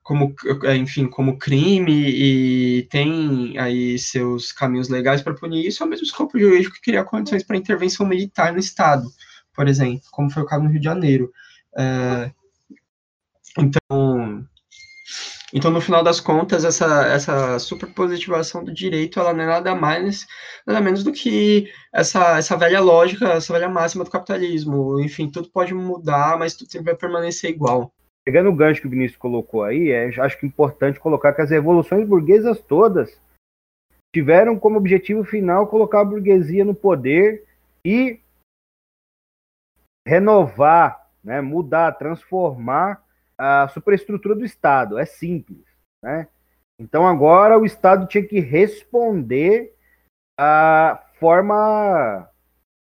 [0.04, 0.34] como,
[0.76, 6.04] enfim, como crime e tem aí seus caminhos legais para punir isso, é o mesmo
[6.04, 9.08] escopo jurídico que cria condições para intervenção militar no Estado,
[9.54, 11.32] por exemplo, como foi o caso no Rio de Janeiro.
[11.76, 12.30] É,
[13.58, 14.23] então,
[15.56, 20.26] então, no final das contas, essa, essa superpositivação do direito, ela não é nada mais,
[20.66, 25.00] nada menos do que essa, essa velha lógica, essa velha máxima do capitalismo.
[25.00, 27.92] Enfim, tudo pode mudar, mas tudo sempre vai permanecer igual.
[28.24, 31.42] Pegando o gancho que o Vinícius colocou aí, é, acho que é importante colocar que
[31.42, 33.16] as revoluções burguesas todas
[34.12, 37.44] tiveram como objetivo final colocar a burguesia no poder
[37.86, 38.18] e
[40.04, 43.03] renovar, né, mudar, transformar
[43.38, 44.98] a superestrutura do Estado.
[44.98, 45.64] É simples.
[46.02, 46.28] Né?
[46.78, 49.74] Então agora o Estado tinha que responder
[50.38, 52.28] a forma.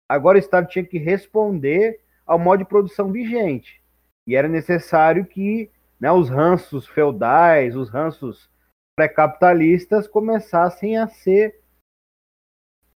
[0.08, 3.82] Agora o Estado tinha que responder ao modo de produção vigente.
[4.26, 8.50] E era necessário que né, os ranços feudais, os ranços
[8.96, 11.60] pré-capitalistas começassem a ser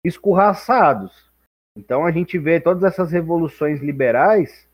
[0.04, 1.32] escorraçados.
[1.76, 4.68] Então a gente vê todas essas revoluções liberais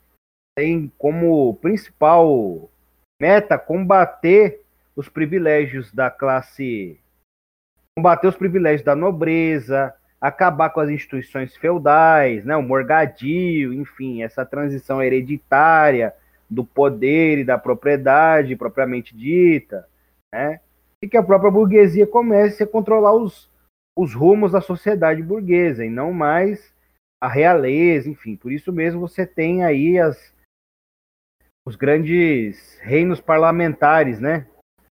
[0.61, 2.70] tem como principal
[3.18, 4.61] meta combater
[4.94, 7.01] os privilégios da classe,
[7.96, 14.44] combater os privilégios da nobreza, acabar com as instituições feudais, né, o morgadio, enfim, essa
[14.44, 16.12] transição hereditária
[16.51, 19.88] do poder e da propriedade propriamente dita,
[20.31, 20.61] né,
[21.03, 23.51] e que a própria burguesia comece a controlar os,
[23.96, 26.70] os rumos da sociedade burguesa e não mais
[27.18, 30.38] a realeza, enfim, por isso mesmo você tem aí as,
[31.70, 34.44] os grandes reinos parlamentares, né?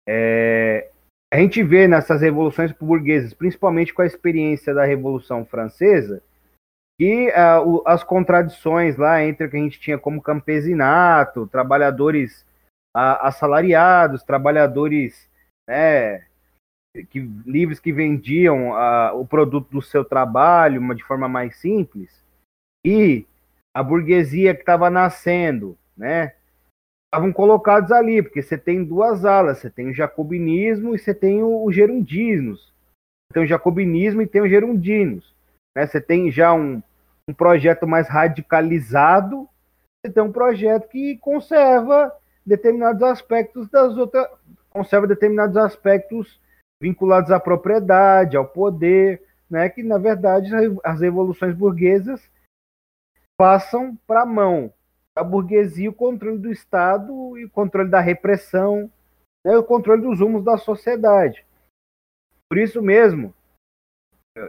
[0.05, 0.89] É,
[1.33, 6.21] a gente vê nessas revoluções burguesas, principalmente com a experiência da Revolução Francesa,
[6.99, 12.45] que uh, o, as contradições lá entre o que a gente tinha como campesinato, trabalhadores
[12.93, 15.29] assalariados, trabalhadores
[15.67, 16.25] né,
[17.09, 18.71] que, livres que vendiam
[19.19, 22.23] o produto do seu trabalho de forma mais simples,
[22.85, 23.25] e
[23.75, 26.35] a burguesia que estava nascendo, né,
[27.15, 31.41] estavam colocados ali, porque você tem duas alas, você tem o jacobinismo e você tem
[31.41, 32.57] o, o gerundismo.
[33.31, 35.33] Tem o jacobinismo e tem o gerundinos.
[35.75, 35.87] Né?
[35.87, 36.83] Você tem já um,
[37.29, 39.47] um projeto mais radicalizado,
[40.05, 42.13] você tem um projeto que conserva
[42.45, 44.27] determinados aspectos das outras,
[44.69, 46.39] conserva determinados aspectos
[46.81, 49.69] vinculados à propriedade, ao poder, né?
[49.69, 50.51] Que na verdade
[50.83, 52.21] as revoluções burguesas
[53.37, 54.71] passam para a mão
[55.15, 58.91] a burguesia o controle do Estado e o controle da repressão,
[59.45, 61.45] né, o controle dos rumos da sociedade.
[62.49, 63.33] Por isso mesmo,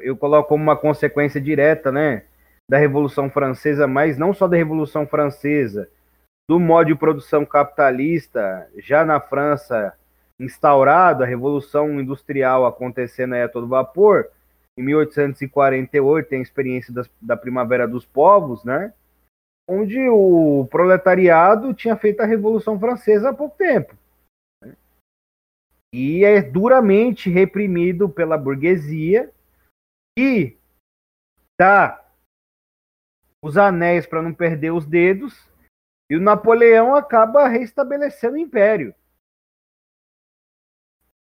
[0.02, 2.26] eu coloco como uma consequência direta né,
[2.68, 5.88] da Revolução Francesa, mas não só da Revolução Francesa,
[6.48, 9.96] do modo de produção capitalista, já na França
[10.38, 14.28] instaurado, a Revolução Industrial acontecendo aí a todo vapor,
[14.78, 18.92] em 1848 tem a experiência das, da Primavera dos Povos, né?
[19.68, 23.96] Onde o proletariado tinha feito a Revolução Francesa há pouco tempo.
[25.92, 29.32] E é duramente reprimido pela burguesia
[30.18, 30.56] e
[31.58, 32.04] dá
[33.42, 35.48] os anéis para não perder os dedos,
[36.10, 38.94] e o Napoleão acaba restabelecendo o império.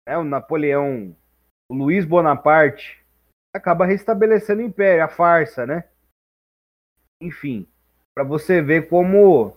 [0.07, 1.17] É, o Napoleão,
[1.69, 3.05] o Luiz Bonaparte,
[3.55, 5.89] acaba restabelecendo o império, a farsa, né?
[7.21, 7.72] Enfim,
[8.15, 9.57] para você ver como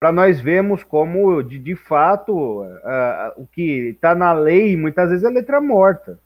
[0.00, 5.24] para nós vermos como de, de fato uh, o que está na lei muitas vezes
[5.24, 6.18] é letra morta.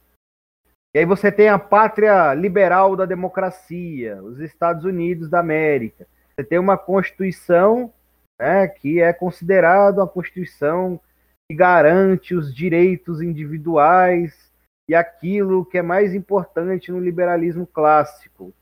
[0.94, 6.07] E aí você tem a pátria liberal da democracia, os Estados Unidos da América.
[6.34, 7.92] Você tem uma constituição
[8.40, 10.98] né, que é considerada uma constituição
[11.46, 14.50] que garante os direitos individuais
[14.88, 18.54] e aquilo que é mais importante no liberalismo clássico.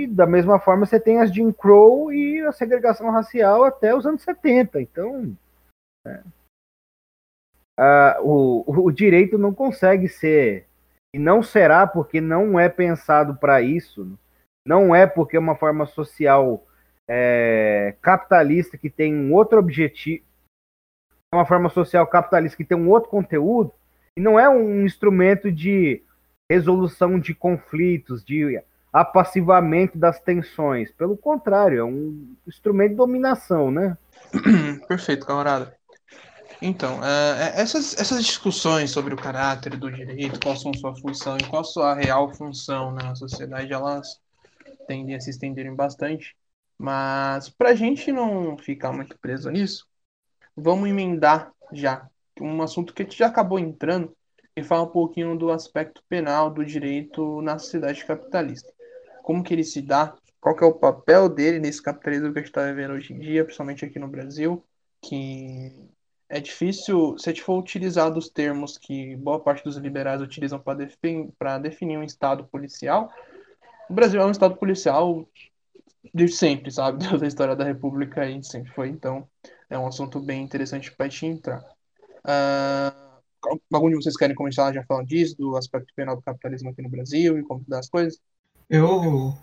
[0.00, 4.06] E da mesma forma você tem as Jim Crow e a segregação racial até os
[4.06, 4.80] anos 70.
[4.80, 5.36] Então,
[6.06, 6.22] né,
[8.22, 10.66] o, o direito não consegue ser
[11.14, 14.18] e não será porque não é pensado para isso,
[14.66, 16.64] não é porque é uma forma social
[17.08, 20.24] é, capitalista que tem um outro objetivo,
[21.32, 23.72] é uma forma social capitalista que tem um outro conteúdo,
[24.16, 26.02] e não é um instrumento de
[26.50, 28.62] resolução de conflitos, de
[28.92, 30.90] apassivamento das tensões.
[30.92, 33.96] Pelo contrário, é um instrumento de dominação, né?
[34.88, 35.74] Perfeito, camarada.
[36.62, 41.38] Então, é, é, essas, essas discussões sobre o caráter do direito, qual são sua função
[41.38, 44.20] e qual sua real função na sociedade, elas
[44.86, 46.36] tendem a se estenderem bastante.
[46.76, 49.86] Mas, para a gente não ficar muito preso nisso,
[50.56, 52.06] vamos emendar já
[52.40, 54.14] um assunto que a gente já acabou entrando
[54.56, 58.72] e falar um pouquinho do aspecto penal do direito na sociedade capitalista.
[59.30, 62.42] Como que ele se dá, qual que é o papel dele nesse capitalismo que a
[62.42, 64.66] gente está vivendo hoje em dia, principalmente aqui no Brasil,
[65.00, 65.88] que
[66.28, 70.58] é difícil, se a gente for utilizar os termos que boa parte dos liberais utilizam
[70.58, 73.08] para defin definir um Estado policial,
[73.88, 75.24] o Brasil é um Estado policial
[76.12, 76.98] de sempre, sabe?
[77.16, 79.28] Da história da República aí sempre foi, então
[79.68, 81.60] é um assunto bem interessante para a gente entrar.
[82.24, 83.22] Uh,
[83.72, 86.90] algum de vocês querem começar já falando disso, do aspecto penal do capitalismo aqui no
[86.90, 88.20] Brasil e como das coisas?
[88.70, 89.36] Eu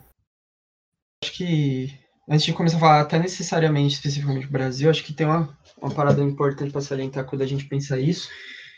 [1.21, 1.93] acho que
[2.30, 5.93] antes de começar a falar até necessariamente especificamente do Brasil, acho que tem uma, uma
[5.93, 8.30] parada importante para salientar quando a gente pensa isso.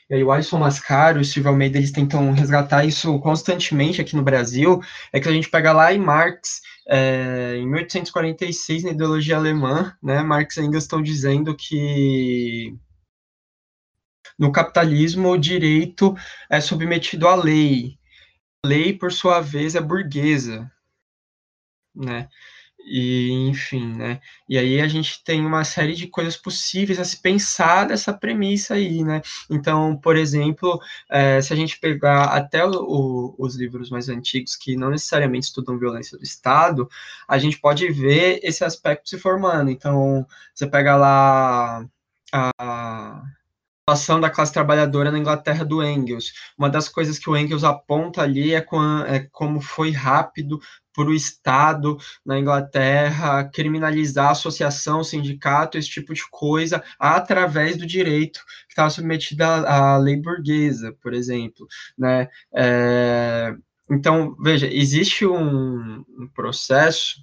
[0.10, 4.16] E aí o Alisson Mascaro e o Silvio Almeida, eles tentam resgatar isso constantemente aqui
[4.16, 4.82] no Brasil,
[5.14, 10.24] é que a gente pega lá em Marx, é, em 1846, na ideologia alemã, né,
[10.24, 12.76] Marx ainda estão dizendo que
[14.40, 16.16] no capitalismo o direito
[16.50, 17.99] é submetido à lei.
[18.66, 20.72] Lei, por sua vez, é burguesa,
[21.96, 22.30] né?
[22.86, 24.22] E, enfim, né?
[24.48, 28.76] E aí a gente tem uma série de coisas possíveis a se pensar dessa premissa
[28.76, 29.22] aí, né?
[29.50, 30.80] Então, por exemplo,
[31.10, 35.78] é, se a gente pegar até o, os livros mais antigos que não necessariamente estudam
[35.78, 36.90] violência do Estado,
[37.28, 39.70] a gente pode ver esse aspecto se formando.
[39.70, 41.86] Então, você pega lá
[42.34, 43.24] a
[43.90, 46.34] situação da classe trabalhadora na Inglaterra do Engels.
[46.58, 50.60] Uma das coisas que o Engels aponta ali é, com, é como foi rápido
[50.94, 58.40] para o Estado na Inglaterra criminalizar associação, sindicato, esse tipo de coisa, através do direito
[58.68, 61.68] que estava submetido à, à lei burguesa, por exemplo.
[61.98, 62.28] Né?
[62.54, 63.56] É,
[63.90, 67.18] então, veja, existe um, um processo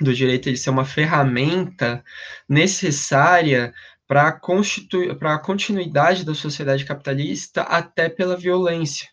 [0.00, 2.02] do direito ele ser uma ferramenta
[2.48, 3.74] necessária
[4.08, 9.08] para a continuidade da sociedade capitalista até pela violência.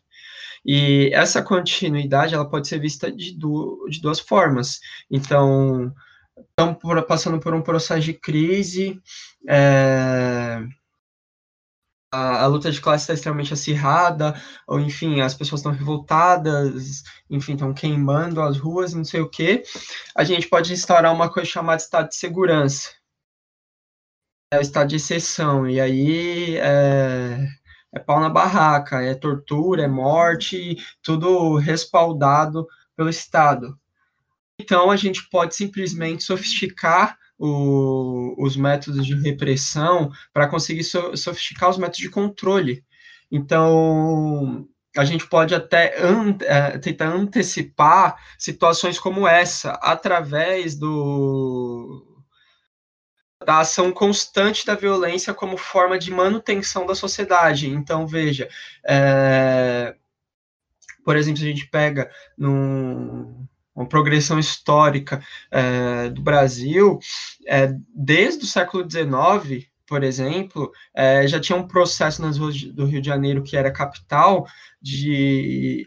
[0.65, 4.79] E essa continuidade ela pode ser vista de, du de duas formas.
[5.11, 5.93] Então,
[6.49, 8.99] estamos passando por um processo de crise,
[9.47, 10.63] é,
[12.11, 17.53] a, a, luta de classe está extremamente acirrada, ou enfim, as pessoas estão revoltadas, enfim,
[17.53, 19.63] estão queimando as ruas, não sei o quê.
[20.15, 22.89] A gente pode instaurar uma coisa chamada estado de segurança.
[24.55, 27.45] É o estado de exceção, e aí é,
[27.93, 33.77] é pau na barraca, é tortura, é morte, tudo respaldado pelo Estado.
[34.57, 41.69] Então, a gente pode simplesmente sofisticar o, os métodos de repressão para conseguir so, sofisticar
[41.69, 42.81] os métodos de controle.
[43.29, 45.95] Então, a gente pode até
[46.43, 52.14] é, tentar antecipar situações como essa através do,
[53.43, 57.67] da ação constante da violência como forma de manutenção da sociedade.
[57.67, 58.49] Então, veja,
[58.87, 59.95] é,
[61.03, 65.21] por exemplo, se a gente pega num, uma progressão histórica
[65.51, 66.97] é, do Brasil,
[67.45, 72.85] é, desde o século XIX, por exemplo, é, já tinha um processo nas ruas do
[72.85, 74.47] Rio de Janeiro, que era capital,
[74.81, 75.85] de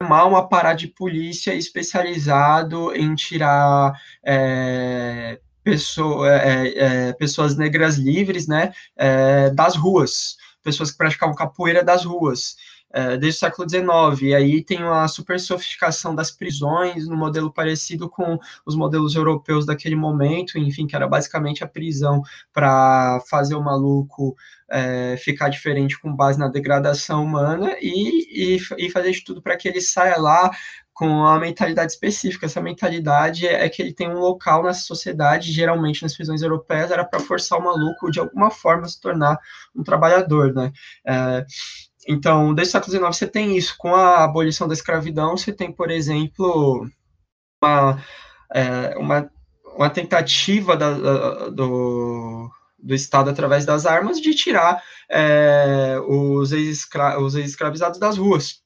[0.00, 3.92] armar um aparato de polícia especializado em tirar
[4.24, 11.34] é, pessoa, é, é, é, pessoas negras livres, né, é, das ruas, pessoas que praticavam
[11.34, 12.56] capoeira das ruas.
[12.94, 14.22] é, desde o século XIX.
[14.22, 19.66] E aí tem uma super sofisticação das prisões, no modelo parecido com os modelos europeus
[19.66, 24.36] daquele momento, enfim, que era basicamente a prisão para fazer o maluco
[24.70, 29.56] é, ficar diferente com base na degradação humana e, e, e fazer de tudo para
[29.56, 30.50] que ele saia lá
[30.94, 32.46] com uma mentalidade específica.
[32.46, 36.92] Essa mentalidade é, é que ele tem um local na sociedade, geralmente nas prisões europeias,
[36.92, 39.38] era para forçar o maluco de alguma forma a se tornar
[39.74, 40.72] um trabalhador, né?
[41.06, 41.44] É,
[42.08, 43.74] então, desde o século XIX você tem isso.
[43.76, 46.88] Com a abolição da escravidão, você tem, por exemplo,
[47.60, 48.02] uma,
[48.54, 49.30] é, uma,
[49.76, 57.98] uma tentativa da, da, do, do Estado, através das armas, de tirar é, os ex-escravizados
[57.98, 58.63] das ruas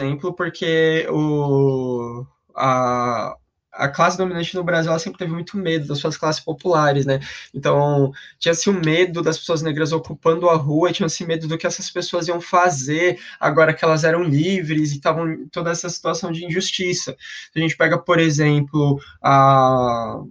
[0.00, 3.36] exemplo, porque o, a,
[3.72, 7.20] a classe dominante no Brasil ela sempre teve muito medo das suas classes populares, né?
[7.54, 11.90] Então, tinha-se o medo das pessoas negras ocupando a rua, tinha-se medo do que essas
[11.90, 17.16] pessoas iam fazer agora que elas eram livres e estavam toda essa situação de injustiça.
[17.54, 20.22] A gente pega, por exemplo, a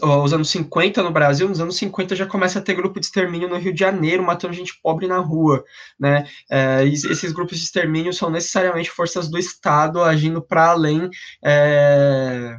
[0.00, 3.48] os anos 50 no Brasil, nos anos 50 já começa a ter grupo de extermínio
[3.48, 5.64] no Rio de Janeiro, matando gente pobre na rua,
[5.98, 6.26] né?
[6.50, 11.10] É, esses grupos de extermínio são necessariamente forças do Estado agindo para além
[11.44, 12.56] é,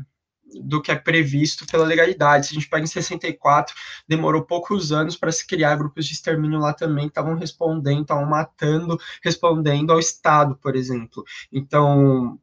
[0.62, 2.48] do que é previsto pela legalidade.
[2.48, 3.74] Se a gente pega em 64,
[4.08, 9.00] demorou poucos anos para se criar grupos de extermínio lá também, estavam respondendo, estavam matando,
[9.24, 11.24] respondendo ao Estado, por exemplo.
[11.52, 12.40] Então,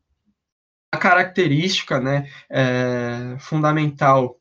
[0.93, 4.40] a característica né, é, fundamental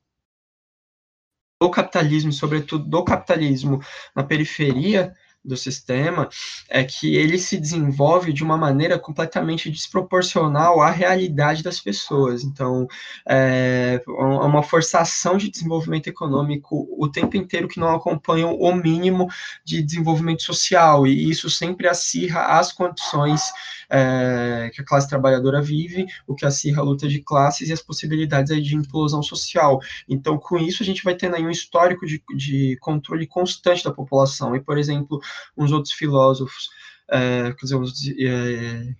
[1.59, 3.81] do capitalismo, sobretudo do capitalismo
[4.15, 5.13] na periferia
[5.49, 6.29] do sistema,
[6.69, 12.43] é que ele se desenvolve de uma maneira completamente desproporcional à realidade das pessoas.
[12.43, 12.87] Então,
[13.27, 19.27] é uma forçação de desenvolvimento econômico o tempo inteiro que não acompanha o mínimo
[19.65, 23.41] de desenvolvimento social, e isso sempre acirra as condições
[23.89, 27.81] é, que a classe trabalhadora vive, o que acirra a luta de classes e as
[27.81, 29.79] possibilidades aí de implosão social.
[30.07, 33.91] Então, com isso, a gente vai tendo aí um histórico de, de controle constante da
[33.91, 34.55] população.
[34.55, 35.19] E, por exemplo,
[35.57, 36.69] uns outros filósofos,
[37.09, 38.95] é, quer dizer, uns, é,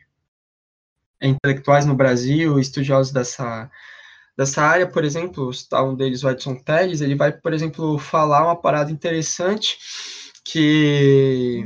[1.21, 3.69] intelectuais no Brasil, estudiosos dessa,
[4.37, 8.55] dessa área, por exemplo, um deles, o Edson Telles, ele vai, por exemplo, falar uma
[8.55, 9.77] parada interessante
[10.45, 11.65] que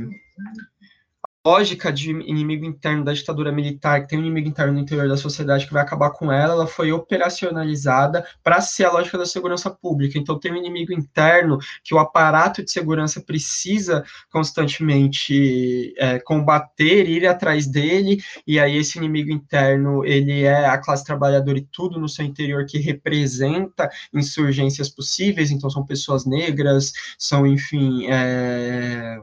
[1.46, 5.16] lógica de inimigo interno da ditadura militar, que tem um inimigo interno no interior da
[5.16, 9.70] sociedade que vai acabar com ela, ela foi operacionalizada para ser a lógica da segurança
[9.70, 10.18] pública.
[10.18, 17.26] Então, tem um inimigo interno que o aparato de segurança precisa constantemente é, combater, ir
[17.26, 22.08] atrás dele, e aí esse inimigo interno, ele é a classe trabalhadora e tudo no
[22.08, 29.20] seu interior que representa insurgências possíveis, então são pessoas negras, são, enfim, é,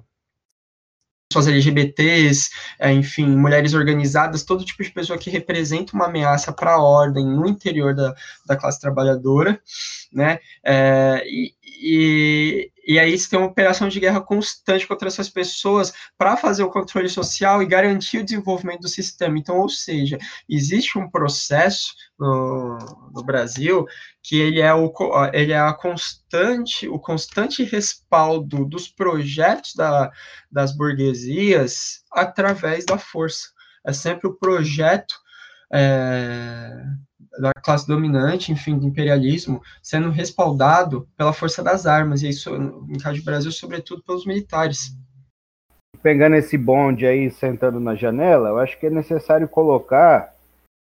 [1.32, 6.74] pessoas LGBTs, é, enfim, mulheres organizadas, todo tipo de pessoa que representa uma ameaça para
[6.74, 8.14] a ordem no interior da,
[8.46, 9.60] da classe trabalhadora,
[10.12, 10.40] né?
[10.64, 16.36] É, e, e aí você tem uma operação de guerra constante contra essas pessoas para
[16.36, 19.38] fazer o controle social e garantir o desenvolvimento do sistema.
[19.38, 20.18] Então, ou seja,
[20.50, 22.78] existe um processo no,
[23.14, 23.86] no Brasil
[24.24, 24.92] que ele é, o,
[25.34, 30.12] ele é a constante, o constante respaldo dos projetos da,
[30.52, 33.50] das burguesias através da força.
[33.86, 35.16] É sempre o projeto
[35.74, 36.84] é,
[37.40, 43.00] da classe dominante, enfim, do imperialismo, sendo respaldado pela força das armas, e isso, no
[43.00, 44.96] caso do Brasil, sobretudo pelos militares.
[46.02, 50.34] Pegando esse bonde aí, sentando na janela, eu acho que é necessário colocar,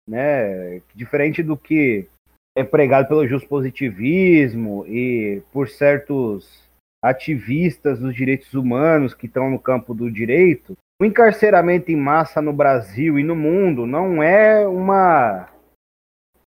[0.08, 2.08] né, diferente do que
[2.56, 6.64] é pregado pelo positivismo e por certos
[7.04, 12.52] ativistas dos direitos humanos que estão no campo do direito, o encarceramento em massa no
[12.52, 15.48] Brasil e no mundo não é uma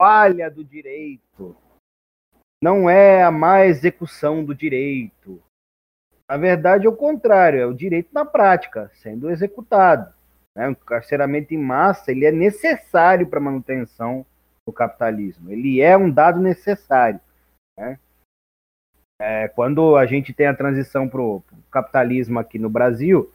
[0.01, 1.57] falha do direito,
[2.63, 5.43] não é a má execução do direito.
[6.29, 10.13] Na verdade, é o contrário, é o direito na prática, sendo executado.
[10.57, 10.69] Né?
[10.69, 14.25] O encarceramento em massa ele é necessário para a manutenção
[14.67, 15.51] do capitalismo.
[15.51, 17.21] Ele é um dado necessário.
[17.79, 17.99] Né?
[19.21, 23.31] É, quando a gente tem a transição para o capitalismo aqui no Brasil,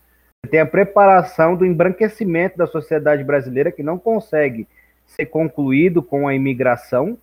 [0.49, 4.67] tem a preparação do embranquecimento da sociedade brasileira que não consegue
[5.09, 7.17] ser concluído com a imigração,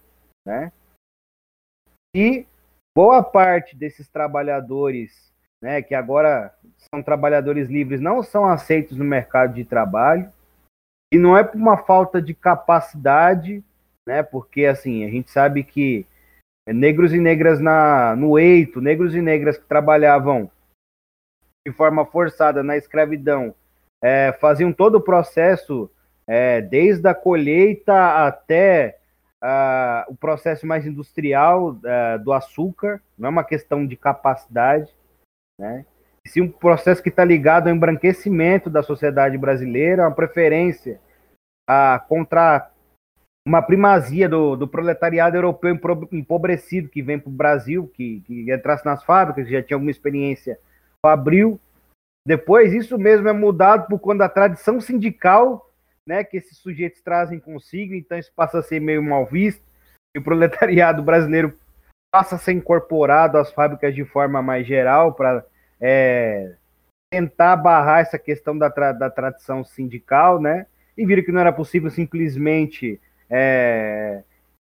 [0.45, 0.73] né?
[2.15, 2.47] E
[2.97, 5.33] boa parte desses trabalhadores,
[5.63, 10.31] né, que agora são trabalhadores livres, não são aceitos no mercado de trabalho.
[11.13, 13.63] E não é por uma falta de capacidade,
[14.07, 14.23] né?
[14.23, 16.05] Porque assim, a gente sabe que
[16.67, 20.51] negros e negras na no eito, negros e negras que trabalhavam
[21.67, 23.55] de forma forçada na escravidão
[24.03, 25.91] é, faziam todo o processo,
[26.29, 28.99] é, desde a colheita até
[29.43, 34.95] uh, o processo mais industrial uh, do açúcar, não é uma questão de capacidade,
[35.59, 35.85] né?
[36.27, 41.01] sim um processo que está ligado ao embranquecimento da sociedade brasileira, uma preferência
[41.69, 42.71] a, contra
[43.47, 45.79] uma primazia do, do proletariado europeu
[46.11, 50.59] empobrecido que vem para o Brasil, que, que entrasse nas fábricas, já tinha alguma experiência
[51.01, 51.61] fabril.
[52.27, 55.66] Depois, isso mesmo é mudado por quando a tradição sindical
[56.07, 59.63] né, que esses sujeitos trazem consigo, então isso passa a ser meio mal visto,
[60.15, 61.59] e o proletariado brasileiro
[62.13, 65.45] passa a ser incorporado às fábricas de forma mais geral para
[65.81, 66.55] é,
[67.13, 70.67] tentar barrar essa questão da, tra da tradição sindical, né?
[70.97, 72.99] E viram que não era possível simplesmente
[73.29, 74.23] é,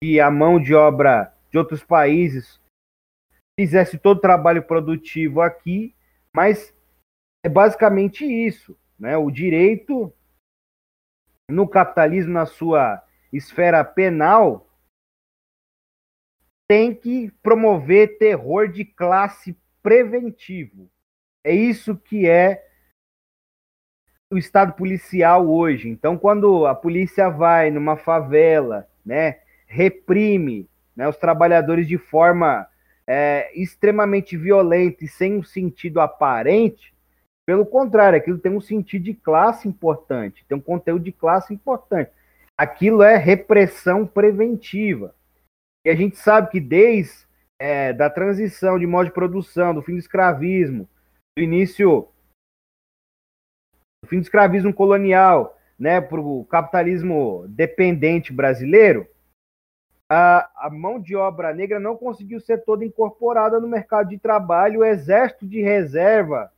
[0.02, 2.62] que a mão de obra de outros países
[3.60, 5.94] fizesse todo o trabalho produtivo aqui,
[6.34, 6.74] mas
[7.46, 9.18] é basicamente isso, né?
[9.18, 10.14] O direito
[11.50, 14.70] no capitalismo, na sua esfera penal,
[16.68, 20.90] tem que promover terror de classe preventivo.
[21.44, 22.66] É isso que é
[24.32, 25.90] o estado policial hoje.
[25.90, 32.68] Então, quando a polícia vai numa favela, né, reprime né, os trabalhadores de forma
[33.06, 36.93] é, extremamente violenta e sem um sentido aparente,
[37.46, 42.12] pelo contrário, aquilo tem um sentido de classe importante, tem um conteúdo de classe importante.
[42.58, 45.14] Aquilo é repressão preventiva.
[45.86, 47.26] E a gente sabe que desde
[47.60, 50.88] é, da transição de modo de produção, do fim do escravismo,
[51.38, 52.08] do início
[54.02, 59.08] do fim do escravismo colonial, né, para o capitalismo dependente brasileiro,
[60.10, 64.82] a, a mão de obra negra não conseguiu ser toda incorporada no mercado de trabalho.
[64.82, 66.53] O exército de reserva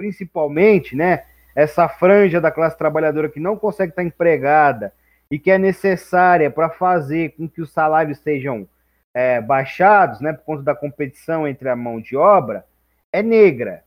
[0.00, 4.94] principalmente, né, essa franja da classe trabalhadora que não consegue estar empregada
[5.30, 8.66] e que é necessária para fazer com que os salários sejam
[9.12, 12.64] é, baixados, né, por conta da competição entre a mão de obra,
[13.12, 13.84] é negra.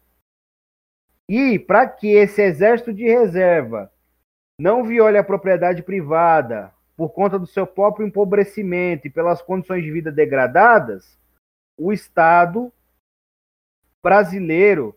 [1.27, 3.91] E para que esse exército de reserva
[4.61, 9.91] não viole a propriedade privada por conta do seu próprio empobrecimento e pelas condições de
[9.91, 11.17] vida degradadas,
[11.75, 12.71] o Estado
[14.03, 14.95] brasileiro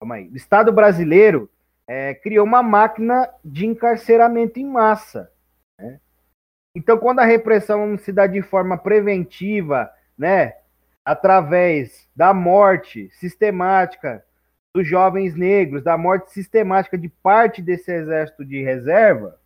[0.00, 0.28] Calma aí.
[0.28, 1.50] O Estado brasileiro
[1.86, 5.30] é, criou uma máquina de encarceramento em massa.
[5.78, 6.00] Né?
[6.74, 10.56] Então, quando a repressão se dá de forma preventiva, né,
[11.04, 14.24] através da morte sistemática
[14.74, 19.38] dos jovens negros, da morte sistemática de parte desse exército de reserva,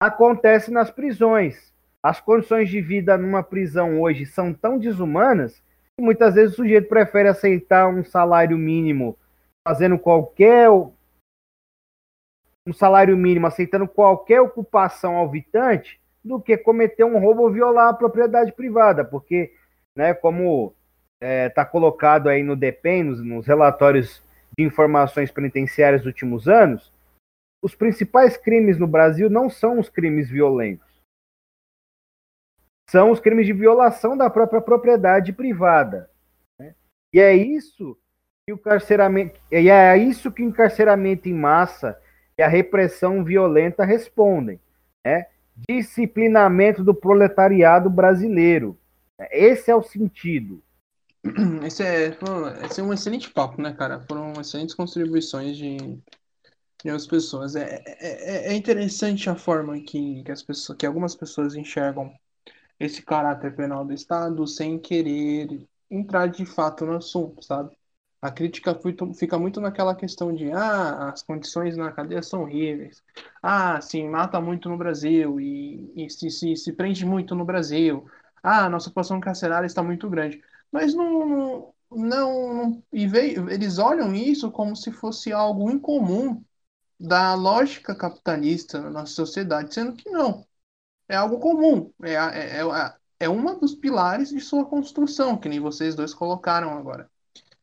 [0.00, 1.72] acontece nas prisões.
[2.02, 5.62] As condições de vida numa prisão hoje são tão desumanas
[5.98, 9.18] muitas vezes o sujeito prefere aceitar um salário mínimo
[9.66, 10.92] fazendo qualquer um
[12.72, 18.52] salário mínimo aceitando qualquer ocupação alvitante do que cometer um roubo ou violar a propriedade
[18.52, 19.52] privada, porque,
[19.96, 20.74] né, como
[21.20, 24.22] está é, tá colocado aí no DEPEN, nos, nos relatórios
[24.56, 26.92] de informações penitenciárias dos últimos anos,
[27.62, 30.89] os principais crimes no Brasil não são os crimes violentos
[32.90, 36.10] são os crimes de violação da própria propriedade privada.
[36.58, 36.74] Né?
[37.14, 37.96] E é isso
[38.44, 41.96] que o carceramento, e é isso que o encarceramento em massa
[42.36, 44.58] e a repressão violenta respondem.
[45.06, 45.26] Né?
[45.68, 48.76] Disciplinamento do proletariado brasileiro.
[49.30, 50.60] Esse é o sentido.
[51.64, 52.16] Esse é,
[52.64, 54.00] esse é um excelente papo, né, cara?
[54.08, 56.00] Foram excelentes contribuições de, de
[56.86, 57.54] algumas pessoas.
[57.54, 62.10] É, é, é, é interessante a forma que, que, as pessoas, que algumas pessoas enxergam
[62.80, 67.76] esse caráter penal do Estado sem querer entrar de fato no assunto, sabe?
[68.22, 68.78] A crítica
[69.18, 73.02] fica muito naquela questão de ah, as condições na cadeia são horríveis.
[73.42, 78.06] Ah, se mata muito no Brasil e, e se, se, se, prende muito no Brasil.
[78.42, 80.42] Ah, nossa população carcerária está muito grande.
[80.70, 86.42] Mas não, não, não e veio, eles olham isso como se fosse algo incomum
[86.98, 90.46] da lógica capitalista na nossa sociedade, sendo que não
[91.10, 95.58] é algo comum, é, é, é, é uma dos pilares de sua construção, que nem
[95.58, 97.10] vocês dois colocaram agora.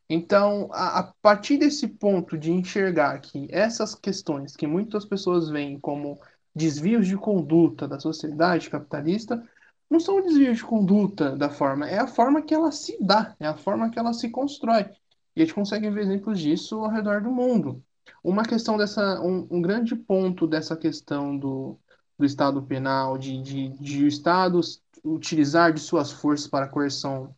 [0.09, 5.79] Então, a, a, partir desse ponto de enxergar que essas questões que muitas pessoas veem
[5.79, 6.19] como
[6.53, 9.41] desvios de conduta da sociedade capitalista,
[9.89, 13.47] não são desvios de conduta da forma, é a forma que ela se dá, é
[13.47, 14.89] a forma que ela se constrói.
[15.33, 17.81] E a gente consegue ver exemplos disso ao redor do mundo.
[18.21, 21.79] Uma questão dessa, um, um grande ponto dessa questão do,
[22.17, 24.59] do Estado penal, de, de, de o Estado
[25.03, 27.35] utilizar de suas forças para coerção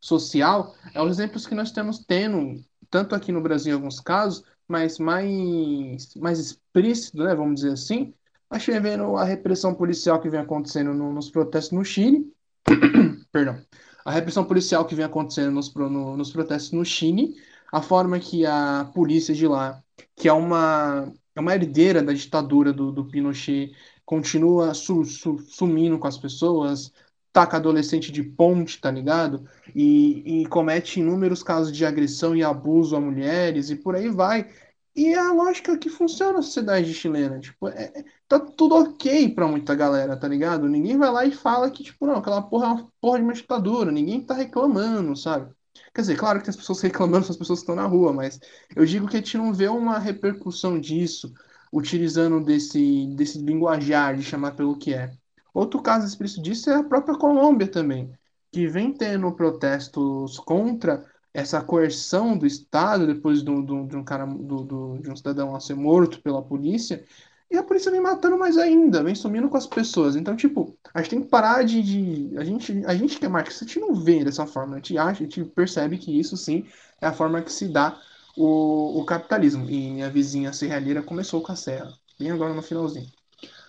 [0.00, 4.44] social, é os exemplos que nós temos tendo, tanto aqui no Brasil em alguns casos,
[4.66, 8.14] mais, mais, mais explícito, né, vamos dizer assim,
[8.48, 12.32] achei vendo a repressão policial que vem acontecendo no, nos protestos no Chile.
[13.32, 13.60] Perdão.
[14.04, 17.34] A repressão policial que vem acontecendo nos, no, nos protestos no Chile,
[17.70, 19.82] a forma que a polícia de lá,
[20.16, 23.72] que é uma, é uma herdeira da ditadura do, do Pinochet,
[24.10, 26.92] continua su, su, sumindo com as pessoas,
[27.32, 29.48] taca adolescente de ponte, tá ligado?
[29.72, 34.50] E, e comete inúmeros casos de agressão e abuso a mulheres e por aí vai.
[34.96, 37.38] E é a lógica que funciona na sociedade chilena.
[37.38, 40.68] Tipo, é, é tá tudo ok pra muita galera, tá ligado?
[40.68, 43.32] Ninguém vai lá e fala que, tipo, não, aquela porra é uma porra de uma
[43.32, 43.92] ditadura.
[43.92, 45.54] Ninguém tá reclamando, sabe?
[45.94, 48.12] Quer dizer, claro que tem as pessoas reclamando, são as pessoas que estão na rua,
[48.12, 48.40] mas
[48.74, 51.32] eu digo que a gente não vê uma repercussão disso,
[51.72, 55.12] utilizando desse, desse linguajar de chamar pelo que é.
[55.52, 58.12] Outro caso explícito disso é a própria Colômbia também,
[58.52, 64.26] que vem tendo protestos contra essa coerção do Estado depois do, do, de um cara
[64.26, 67.04] do, do, de um cidadão a ser morto pela polícia
[67.50, 70.14] e a polícia vem matando mais ainda, vem sumindo com as pessoas.
[70.14, 71.82] Então, tipo, a gente tem que parar de.
[71.82, 74.74] de a, gente, a gente que é marxista, a gente não vê dessa forma.
[74.74, 76.64] A gente acha, a gente percebe que isso sim
[77.00, 78.00] é a forma que se dá
[78.36, 79.68] o, o capitalismo.
[79.68, 83.10] E minha vizinha serralheira começou com a serra, bem agora no finalzinho.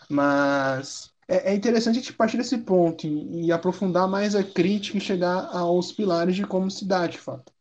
[0.10, 4.98] Mas é, é interessante a gente partir desse ponto e, e, aprofundar mais a crítica
[4.98, 7.52] e chegar aos pilares de como se dá, de fato.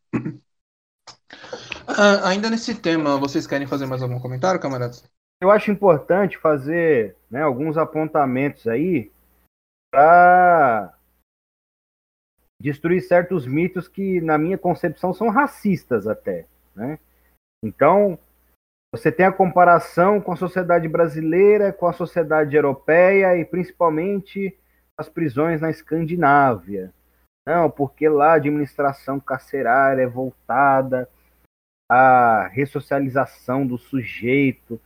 [1.86, 5.04] Ah, ainda nesse tema, vocês querem fazer mais algum comentário, camaradas?
[5.40, 9.10] Eu acho importante fazer né, alguns apontamentos aí
[9.90, 10.92] para
[12.60, 16.46] destruir certos mitos que, na minha concepção, são racistas até.
[16.74, 16.98] Né?
[17.64, 18.18] Então,
[18.92, 24.58] você tem a comparação com a sociedade brasileira, com a sociedade europeia e principalmente
[24.98, 26.92] as prisões na Escandinávia.
[27.46, 31.08] Não, porque lá a administração carcerária é voltada
[31.90, 34.80] à ressocialização do sujeito.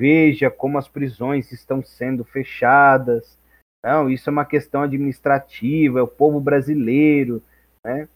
[0.00, 3.38] Veja como as prisões estão sendo fechadas.
[3.84, 7.42] Não, isso é uma questão administrativa, é o povo brasileiro.
[7.84, 8.08] Né?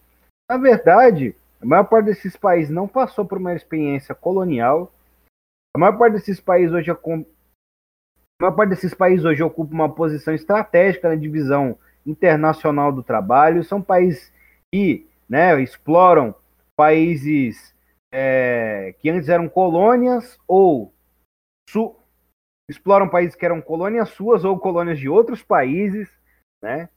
[0.49, 4.93] Na verdade, a maior parte desses países não passou por uma experiência colonial
[5.75, 6.97] a maior parte desses países hoje a
[8.39, 13.63] maior parte desses países hoje ocupa uma posição estratégica na divisão internacional do trabalho.
[13.63, 14.31] São países
[14.71, 16.35] que né, exploram
[16.75, 17.73] países
[18.13, 20.93] é, que antes eram colônias ou
[21.69, 21.95] su
[22.69, 26.09] exploram países que eram colônias suas ou colônias de outros países,
[26.61, 26.89] né?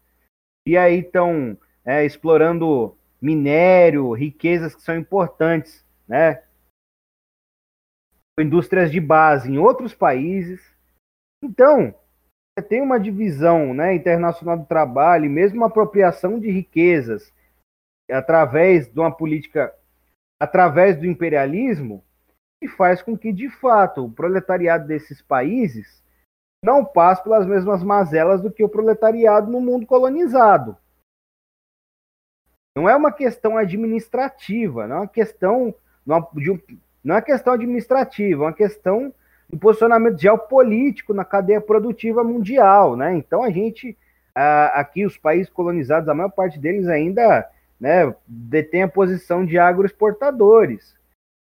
[0.67, 6.43] E aí estão é, explorando minério, riquezas que são importantes, né?
[8.39, 10.61] indústrias de base em outros países.
[11.43, 11.95] Então,
[12.69, 17.33] tem uma divisão né, internacional do trabalho e mesmo uma apropriação de riquezas
[18.11, 19.75] através de uma política,
[20.41, 22.05] através do imperialismo,
[22.63, 26.03] que faz com que, de fato, o proletariado desses países
[26.65, 30.77] não passe pelas mesmas mazelas do que o proletariado no mundo colonizado.
[32.77, 35.75] Não é uma questão administrativa, não é uma questão
[36.35, 39.15] de não é questão administrativa, é uma questão
[39.49, 43.17] do posicionamento geopolítico na cadeia produtiva mundial, né?
[43.17, 43.97] Então a gente
[44.75, 47.49] aqui os países colonizados, a maior parte deles ainda,
[47.81, 50.95] né, detém a posição de agroexportadores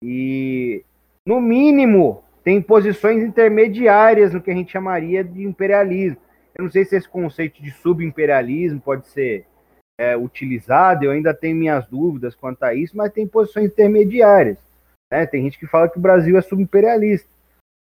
[0.02, 0.84] e
[1.24, 6.18] no mínimo tem posições intermediárias no que a gente chamaria de imperialismo.
[6.54, 9.46] Eu não sei se esse conceito de subimperialismo pode ser
[9.98, 14.58] é, utilizado, eu ainda tenho minhas dúvidas quanto a isso, mas tem posições intermediárias.
[15.10, 15.26] Né?
[15.26, 17.28] Tem gente que fala que o Brasil é subimperialista.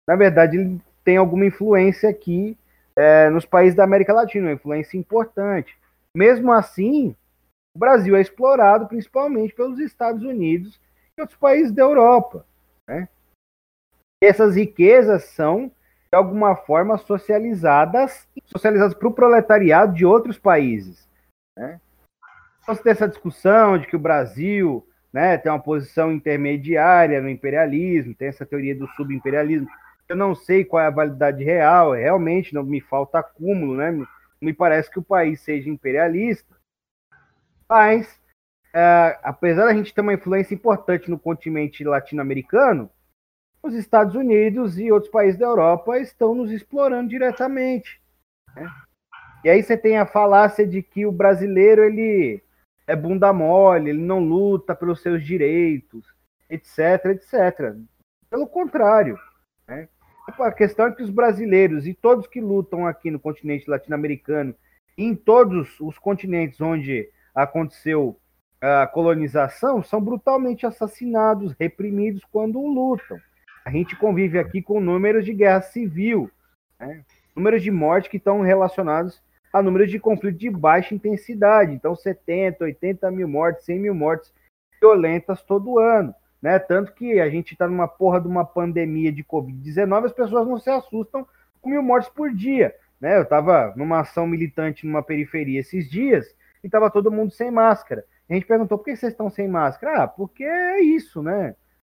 [0.08, 2.58] Na verdade, ele tem alguma influência aqui
[2.96, 5.78] é, nos países da América Latina, uma influência importante.
[6.16, 7.16] Mesmo assim,
[7.76, 10.80] o Brasil é explorado principalmente pelos Estados Unidos
[11.18, 12.46] e outros países da Europa.
[12.88, 13.08] Né?
[14.26, 21.08] essas riquezas são, de alguma forma, socializadas socializadas para o proletariado de outros países.
[21.58, 21.80] Né?
[22.62, 27.30] Então, você tem essa discussão de que o Brasil né, tem uma posição intermediária no
[27.30, 29.68] imperialismo, tem essa teoria do subimperialismo.
[30.10, 34.06] Eu não sei qual é a validade real, realmente não me falta acúmulo, né?
[34.42, 36.56] Me parece que o país seja imperialista,
[37.70, 38.22] mas
[38.74, 42.90] é, apesar da gente ter uma influência importante no continente latino-americano,
[43.62, 48.02] os Estados Unidos e outros países da Europa estão nos explorando diretamente.
[48.56, 48.68] Né?
[49.44, 52.42] E aí você tem a falácia de que o brasileiro ele
[52.88, 56.06] é bunda mole, ele não luta pelos seus direitos,
[56.50, 57.76] etc, etc.
[58.30, 59.18] Pelo contrário,
[59.68, 59.88] né?
[60.40, 64.56] A questão é que os brasileiros e todos que lutam aqui no continente latino-americano,
[64.98, 68.18] em todos os continentes onde aconteceu
[68.62, 73.20] a colonização, são brutalmente assassinados, reprimidos quando lutam.
[73.66, 76.32] a gente convive aqui com números de guerra civil,
[76.80, 77.04] né?
[77.36, 79.22] números de morte que estão relacionados
[79.54, 81.72] a números de conflito de baixa intensidade.
[81.72, 84.34] Então, 70, 80 mil mortes, 100 mil mortes
[84.82, 86.14] violentas todo ano.
[86.42, 86.58] Né?
[86.58, 90.58] Tanto que a gente está numa porra de uma pandemia de Covid-19, as pessoas não
[90.58, 91.26] se assustam
[91.62, 92.76] com mil mortes por dia.
[93.00, 93.16] Né?
[93.16, 96.26] Eu estava numa ação militante numa periferia esses dias
[96.64, 98.04] e estava todo mundo sem máscara.
[98.30, 100.04] A gente perguntou por que vocês estão sem máscara?
[100.04, 101.56] Ah, porque é isso, né?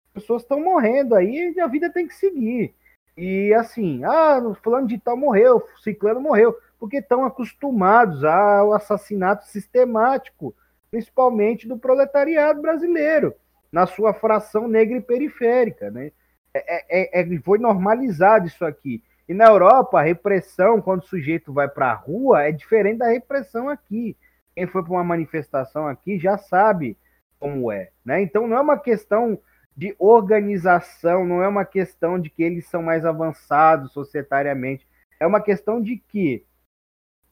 [0.07, 2.75] As pessoas estão morrendo aí e a vida tem que seguir.
[3.17, 10.55] E assim, ah, fulano de tal morreu, ciclano morreu, porque estão acostumados ao assassinato sistemático,
[10.91, 13.35] principalmente do proletariado brasileiro,
[13.71, 16.11] na sua fração negra e periférica, né?
[16.53, 19.03] É, é, é, foi normalizado isso aqui.
[19.29, 23.09] E na Europa, a repressão, quando o sujeito vai para a rua, é diferente da
[23.09, 24.17] repressão aqui.
[24.55, 26.97] Quem foi para uma manifestação aqui já sabe
[27.41, 27.91] como é.
[28.05, 28.23] Né?
[28.23, 29.39] Então não é uma questão
[29.77, 34.87] de organização, não é uma questão de que eles são mais avançados societariamente.
[35.19, 36.45] É uma questão de que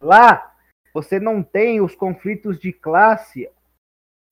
[0.00, 0.52] lá
[0.92, 3.48] você não tem os conflitos de classe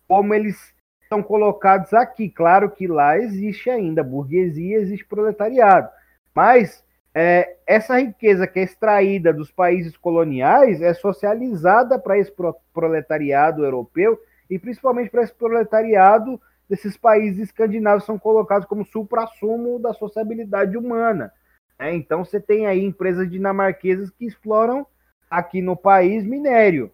[0.08, 0.74] como eles
[1.08, 2.28] são colocados aqui.
[2.28, 5.88] Claro que lá existe ainda burguesia, existe proletariado.
[6.34, 6.84] Mas
[7.14, 12.32] é, essa riqueza que é extraída dos países coloniais é socializada para esse
[12.72, 16.40] proletariado europeu e principalmente para esse proletariado
[16.70, 21.34] desses países escandinavos são colocados como supra-sumo da sociabilidade humana.
[21.76, 21.96] Né?
[21.96, 24.86] Então você tem aí empresas dinamarquesas que exploram
[25.28, 26.92] aqui no país minério.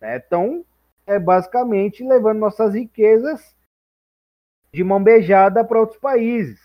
[0.00, 0.22] Né?
[0.24, 0.64] Então,
[1.04, 3.56] é basicamente levando nossas riquezas
[4.72, 6.60] de mão beijada para outros países.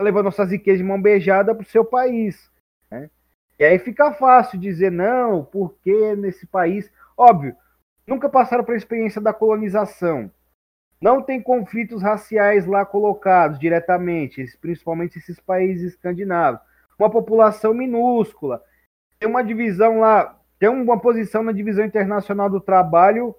[0.00, 2.50] Levando nossas riquezas de mão beijada para o seu país.
[2.90, 3.10] Né?
[3.58, 6.90] E aí fica fácil dizer, não, porque nesse país.
[7.14, 7.54] Óbvio,
[8.06, 10.30] nunca passaram pela experiência da colonização.
[11.02, 16.60] Não tem conflitos raciais lá colocados diretamente, principalmente esses países escandinavos.
[16.96, 18.62] Uma população minúscula.
[19.18, 23.34] Tem uma divisão lá, tem uma posição na divisão internacional do trabalho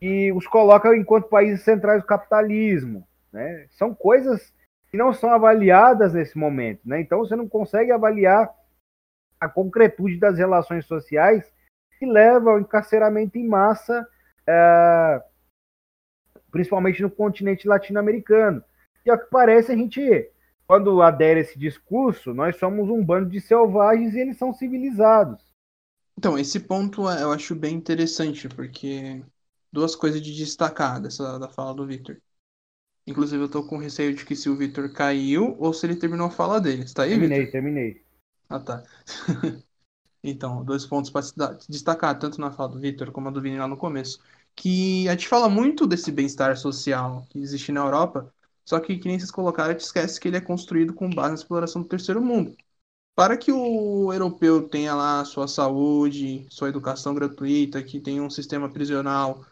[0.00, 3.04] e os coloca enquanto países centrais do capitalismo.
[3.32, 3.66] Né?
[3.70, 4.54] São coisas
[4.88, 6.80] que não são avaliadas nesse momento.
[6.84, 7.00] Né?
[7.00, 8.48] Então você não consegue avaliar
[9.40, 11.52] a concretude das relações sociais
[11.98, 14.06] que levam ao encarceramento em massa.
[14.46, 15.20] É
[16.56, 18.64] principalmente no continente latino-americano.
[19.04, 20.00] E ao que parece, a gente,
[20.66, 25.44] quando adere a esse discurso, nós somos um bando de selvagens e eles são civilizados.
[26.18, 29.22] Então, esse ponto é, eu acho bem interessante, porque
[29.70, 32.16] duas coisas de destacar dessa da fala do Victor.
[33.06, 36.28] Inclusive, eu tô com receio de que se o Victor caiu ou se ele terminou
[36.28, 36.84] a fala dele.
[36.84, 37.52] Está aí, Terminei, Victor?
[37.52, 38.02] terminei.
[38.48, 38.82] Ah, tá.
[40.24, 41.20] então, dois pontos para
[41.68, 44.18] destacar, tanto na fala do Victor como a do Vini lá no começo
[44.56, 48.32] que a gente fala muito desse bem-estar social que existe na Europa,
[48.64, 51.28] só que, que nem vocês colocaram, a gente esquece que ele é construído com base
[51.28, 52.56] na exploração do terceiro mundo.
[53.14, 58.68] Para que o europeu tenha lá sua saúde, sua educação gratuita, que tenha um sistema
[58.68, 59.44] prisional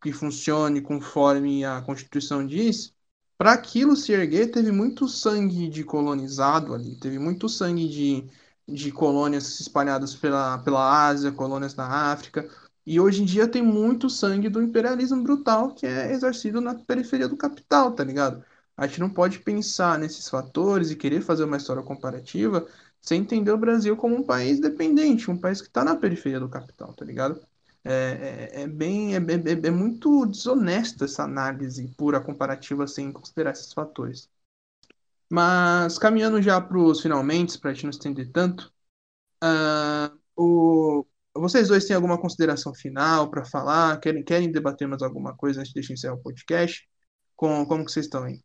[0.00, 2.94] que funcione conforme a Constituição diz,
[3.36, 8.24] para aquilo se erguer, teve muito sangue de colonizado ali, teve muito sangue de,
[8.68, 12.48] de colônias espalhadas pela, pela Ásia, colônias na África,
[12.86, 17.28] e hoje em dia tem muito sangue do imperialismo brutal que é exercido na periferia
[17.28, 18.44] do capital, tá ligado?
[18.76, 22.66] A gente não pode pensar nesses fatores e querer fazer uma história comparativa
[23.00, 26.48] sem entender o Brasil como um país dependente, um país que está na periferia do
[26.48, 27.40] capital, tá ligado?
[27.84, 33.52] É, é, é bem, é, é, é, muito desonesta essa análise pura comparativa sem considerar
[33.52, 34.28] esses fatores.
[35.28, 38.72] Mas caminhando já para os finalmente, para a gente não estender tanto,
[39.44, 41.06] uh, o,
[41.40, 43.98] vocês dois têm alguma consideração final para falar?
[44.00, 46.88] Querem, querem debater mais alguma coisa antes de encerrar o podcast?
[47.36, 48.42] Com, como que vocês estão aí?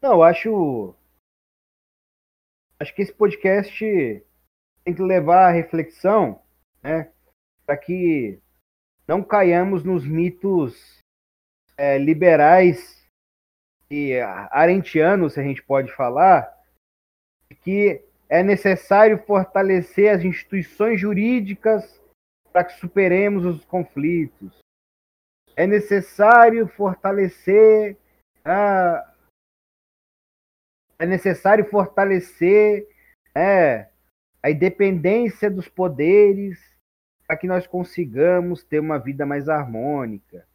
[0.00, 0.94] Não, acho.
[2.78, 3.78] Acho que esse podcast
[4.84, 6.42] tem que levar a reflexão,
[6.82, 7.12] né?
[7.64, 8.40] Para que
[9.08, 10.98] não caiamos nos mitos
[11.76, 13.04] é, liberais
[13.90, 14.18] e
[14.50, 16.52] arentianos, se a gente pode falar,
[17.62, 22.02] que é necessário fortalecer as instituições jurídicas
[22.52, 24.58] para que superemos os conflitos.
[25.54, 27.96] É necessário fortalecer
[28.44, 29.12] a
[30.98, 32.88] é necessário fortalecer
[33.34, 33.90] é,
[34.42, 36.58] a independência dos poderes
[37.26, 40.48] para que nós consigamos ter uma vida mais harmônica.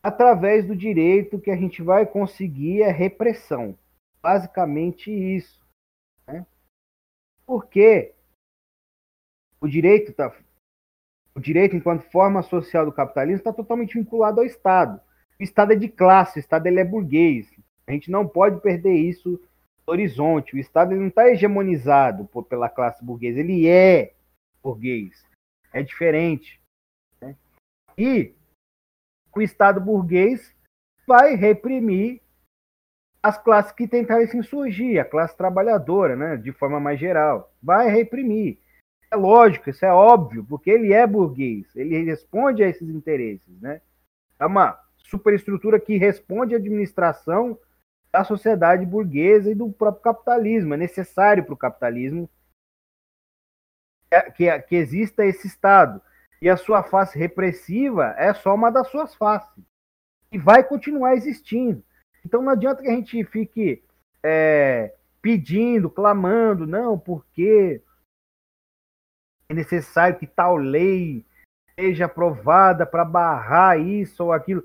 [0.00, 3.76] Através do direito que a gente vai conseguir a repressão.
[4.22, 5.65] Basicamente isso.
[7.46, 8.12] Porque
[9.60, 10.34] o direito tá,
[11.34, 15.00] o direito enquanto forma social do capitalismo está totalmente vinculado ao Estado.
[15.38, 17.46] O Estado é de classe, o Estado ele é burguês.
[17.86, 19.40] A gente não pode perder isso
[19.86, 20.56] no horizonte.
[20.56, 24.14] O Estado não está hegemonizado por, pela classe burguesa, ele é
[24.62, 25.24] burguês.
[25.72, 26.60] É diferente.
[27.20, 27.36] Né?
[27.96, 28.34] E
[29.34, 30.54] o Estado burguês
[31.06, 32.20] vai reprimir
[33.26, 37.52] as classes que tentarem se insurgir, a classe trabalhadora, né, de forma mais geral.
[37.60, 38.60] Vai reprimir.
[39.10, 43.60] É lógico, isso é óbvio, porque ele é burguês, ele responde a esses interesses.
[43.60, 43.80] Né?
[44.38, 47.58] É uma superestrutura que responde à administração
[48.12, 50.74] da sociedade burguesa e do próprio capitalismo.
[50.74, 52.30] É necessário para o capitalismo
[54.36, 56.00] que, que exista esse Estado.
[56.40, 59.64] E a sua face repressiva é só uma das suas faces.
[60.30, 61.82] E vai continuar existindo.
[62.26, 63.84] Então não adianta que a gente fique
[64.20, 67.80] é, pedindo, clamando, não, porque
[69.48, 71.24] é necessário que tal lei
[71.78, 74.64] seja aprovada para barrar isso ou aquilo.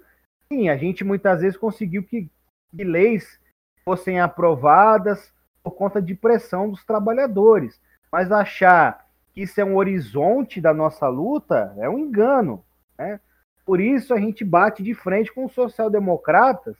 [0.52, 2.28] Sim, a gente muitas vezes conseguiu que,
[2.74, 3.40] leis
[3.86, 5.32] fossem aprovadas
[5.62, 7.80] por conta de pressão dos trabalhadores.
[8.12, 12.66] Mas achar que isso é um horizonte da nossa luta é um engano.
[12.98, 13.20] Né?
[13.64, 16.76] Por isso a gente bate de frente com os social-democratas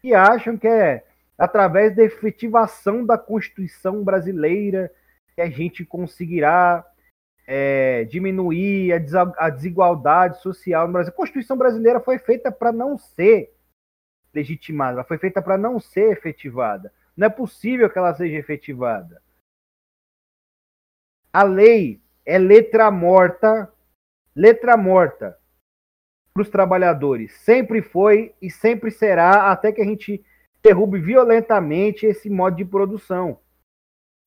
[0.00, 1.04] que acham que é
[1.36, 4.92] através da efetivação da Constituição brasileira
[5.34, 6.84] que a gente conseguirá
[7.46, 8.92] é, diminuir
[9.38, 11.12] a, desigualdade social no Brasil.
[11.12, 13.54] A Constituição brasileira foi feita para não ser
[14.34, 16.92] legitimada, ela foi feita para não ser efetivada.
[17.16, 19.22] Não é possível que ela seja efetivada.
[21.32, 23.72] A lei é letra morta,
[24.34, 25.37] letra morta
[26.38, 27.32] para os trabalhadores.
[27.40, 30.24] Sempre foi e sempre será até que a gente
[30.62, 33.40] derrube violentamente esse modo de produção.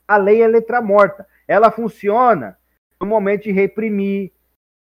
[0.06, 1.26] A lei é letra morta.
[1.48, 2.58] Ela funciona
[3.00, 4.34] no momento de reprimir.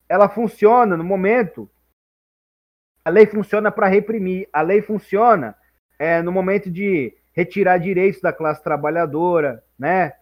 [0.08, 1.70] Ela funciona no momento.
[3.04, 4.48] A lei funciona para reprimir.
[4.50, 5.54] A lei funciona
[5.98, 10.14] é, no momento de retirar direitos da classe trabalhadora, né?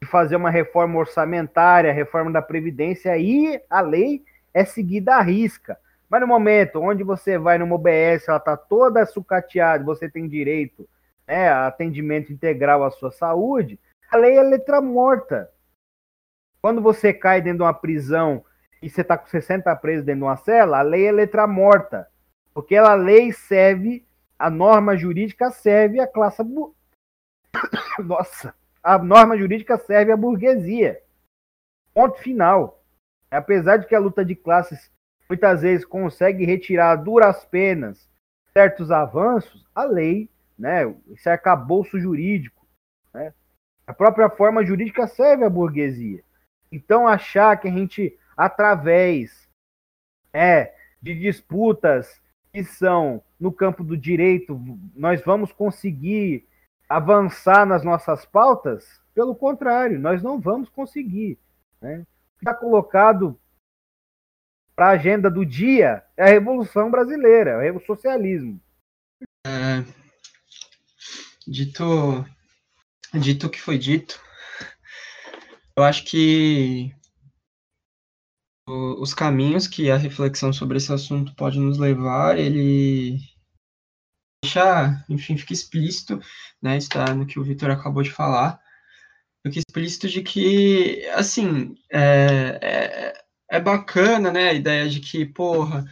[0.00, 5.78] De fazer uma reforma orçamentária, reforma da Previdência, e a lei é seguida à risca.
[6.12, 10.86] Mas no momento onde você vai numa OBS, ela está toda sucateada, você tem direito
[11.26, 15.50] né, a atendimento integral à sua saúde, a lei é letra morta.
[16.60, 18.44] Quando você cai dentro de uma prisão
[18.82, 22.06] e você está com 60 presos dentro de uma cela, a lei é letra morta.
[22.52, 24.06] Porque a lei serve,
[24.38, 26.44] a norma jurídica serve a classe.
[26.44, 26.76] Bu...
[28.04, 28.54] Nossa!
[28.82, 31.00] A norma jurídica serve à burguesia.
[31.94, 32.82] Ponto final.
[33.30, 34.92] Apesar de que a luta de classes
[35.32, 38.06] muitas vezes consegue retirar duras penas
[38.52, 40.28] certos avanços, a lei,
[40.58, 42.66] né, esse arcabouço jurídico,
[43.14, 43.32] né,
[43.86, 46.22] a própria forma jurídica serve à burguesia.
[46.70, 49.48] Então, achar que a gente, através
[50.34, 52.20] é, de disputas
[52.52, 54.60] que são no campo do direito,
[54.94, 56.46] nós vamos conseguir
[56.86, 61.38] avançar nas nossas pautas, pelo contrário, nós não vamos conseguir.
[61.80, 62.04] Né?
[62.36, 63.40] Está colocado
[64.82, 68.60] para a agenda do dia é a Revolução Brasileira, é o socialismo.
[69.46, 69.84] É,
[71.46, 72.26] dito,
[73.14, 74.20] dito o que foi dito,
[75.76, 76.92] eu acho que
[78.66, 83.20] os caminhos que a reflexão sobre esse assunto pode nos levar, ele
[84.42, 86.20] deixa, enfim, fica explícito,
[86.60, 88.60] né, está no que o Vitor acabou de falar,
[89.46, 93.11] fica explícito de que, assim, é, é,
[93.52, 95.84] é bacana, né, a ideia de que, porra,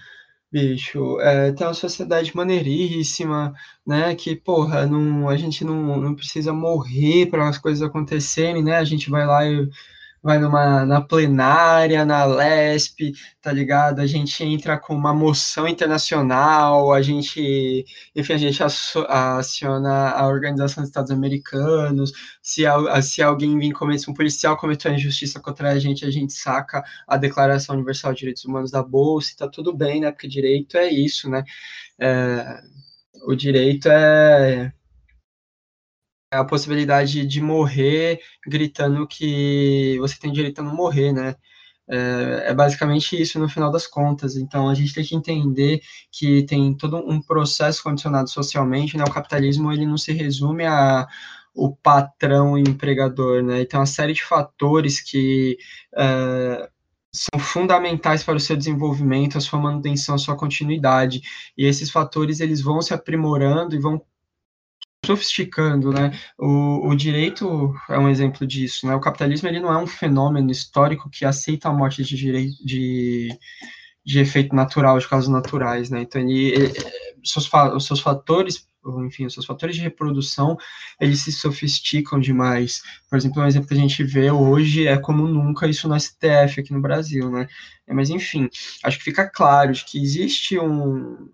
[0.51, 3.55] bicho, é, tem uma sociedade maneiríssima,
[3.87, 8.77] né, que, porra, não, a gente não, não precisa morrer para as coisas acontecerem, né,
[8.79, 9.69] a gente vai lá e
[10.23, 14.01] vai numa na plenária, na LESP, tá ligado?
[14.01, 20.83] A gente entra com uma moção internacional, a gente, enfim, a gente aciona a Organização
[20.83, 22.13] dos Estados Americanos,
[22.43, 22.63] se,
[23.03, 27.17] se alguém vir cometer, um policial cometeu injustiça contra a gente, a gente saca a
[27.17, 30.11] Declaração Universal de Direitos Humanos da Bolsa, e tá tudo bem, né?
[30.11, 31.45] Porque direito é isso, né?
[31.99, 32.61] É,
[33.27, 34.73] o direito é
[36.31, 41.35] a possibilidade de morrer gritando que você tem direito a não morrer, né?
[41.89, 44.37] É, é, basicamente isso no final das contas.
[44.37, 45.81] Então a gente tem que entender
[46.13, 49.05] que tem todo um processo condicionado socialmente, né?
[49.05, 51.07] O capitalismo ele não se resume a
[51.53, 53.61] o patrão e o empregador, né?
[53.63, 55.59] E tem uma série de fatores que
[55.97, 56.71] é,
[57.13, 61.21] são fundamentais para o seu desenvolvimento, a sua manutenção, a sua continuidade.
[61.59, 64.01] E esses fatores eles vão se aprimorando e vão
[65.05, 66.19] sofisticando, né?
[66.39, 68.95] O, o direito é um exemplo disso, né?
[68.95, 73.29] O capitalismo ele não é um fenômeno histórico que aceita a morte de direito de,
[74.05, 76.03] de efeito natural, de causas naturais, né?
[76.03, 76.73] Então ele, ele
[77.25, 78.69] seus, os seus fatores
[79.07, 80.57] enfim, os seus fatores de reprodução,
[80.99, 82.83] eles se sofisticam demais.
[83.09, 86.61] Por exemplo, um exemplo que a gente vê hoje é como nunca isso no STF
[86.61, 87.47] aqui no Brasil, né?
[87.87, 88.49] Mas, enfim,
[88.83, 91.29] acho que fica claro de que existe um,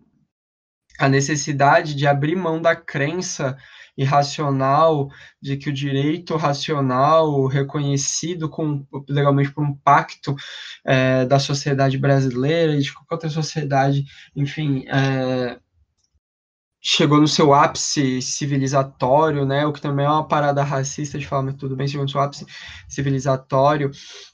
[0.98, 3.56] a necessidade de abrir mão da crença
[3.96, 5.08] irracional
[5.40, 10.36] de que o direito racional reconhecido com, legalmente por um pacto
[10.84, 15.58] é, da sociedade brasileira e de qualquer outra sociedade, enfim, é,
[16.88, 21.42] chegou no seu ápice civilizatório, né, o que também é uma parada racista de falar,
[21.42, 22.46] mas tudo bem, chegou no seu ápice
[22.88, 23.90] civilizatório,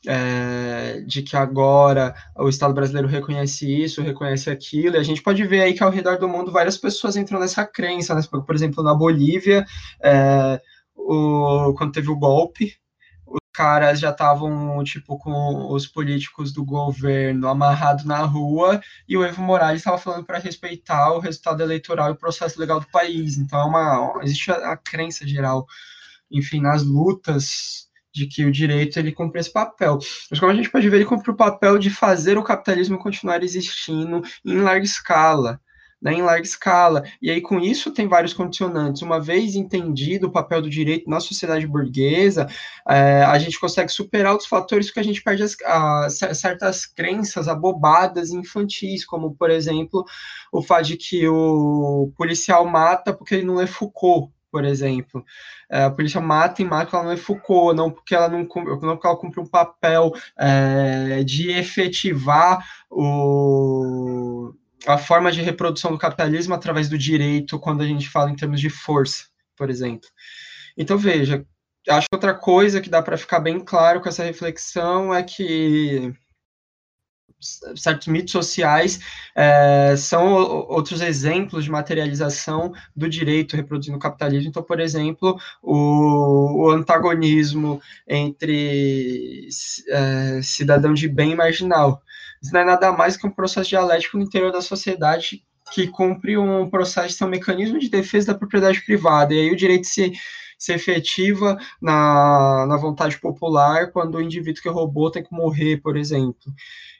[0.06, 5.42] é, de que agora o Estado brasileiro reconhece isso, reconhece aquilo, e a gente pode
[5.46, 8.84] ver aí que ao redor do mundo várias pessoas entram nessa crença, né, por exemplo,
[8.84, 9.64] na Bolívia,
[10.02, 10.60] é,
[10.94, 12.74] o, quando teve o golpe,
[13.52, 19.42] caras já estavam, tipo, com os políticos do governo amarrados na rua e o Evo
[19.42, 23.36] Morales estava falando para respeitar o resultado eleitoral e o processo legal do país.
[23.38, 25.66] Então, é uma, existe a, a crença geral,
[26.30, 29.98] enfim, nas lutas de que o direito ele cumpre esse papel.
[30.30, 33.42] Mas como a gente pode ver, ele cumpre o papel de fazer o capitalismo continuar
[33.42, 35.60] existindo em larga escala
[36.02, 37.04] né, em larga escala.
[37.22, 39.02] E aí, com isso, tem vários condicionantes.
[39.02, 42.48] Uma vez entendido o papel do direito na sociedade burguesa,
[42.88, 47.46] é, a gente consegue superar os fatores que a gente perde as, a, certas crenças
[47.46, 50.04] abobadas infantis, como, por exemplo,
[50.52, 55.24] o fato de que o policial mata porque ele não é Foucault, por exemplo.
[55.70, 58.46] É, a polícia mata e mata ela não é Foucault, não porque ela não, não
[58.96, 64.52] porque ela cumpre um papel é, de efetivar o
[64.86, 68.60] a forma de reprodução do capitalismo através do direito, quando a gente fala em termos
[68.60, 69.26] de força,
[69.56, 70.08] por exemplo.
[70.76, 71.44] Então, veja,
[71.88, 76.14] acho que outra coisa que dá para ficar bem claro com essa reflexão é que
[77.76, 79.00] certos mitos sociais
[79.34, 80.32] é, são
[80.68, 84.48] outros exemplos de materialização do direito reproduzindo o capitalismo.
[84.48, 89.48] Então, por exemplo, o, o antagonismo entre
[89.88, 92.00] é, cidadão de bem e marginal.
[92.42, 96.36] Isso não é nada mais que um processo dialético no interior da sociedade que cumpre
[96.36, 99.32] um processo um mecanismo de defesa da propriedade privada.
[99.32, 100.12] E aí o direito se,
[100.58, 105.96] se efetiva na, na vontade popular quando o indivíduo que roubou tem que morrer, por
[105.96, 106.52] exemplo.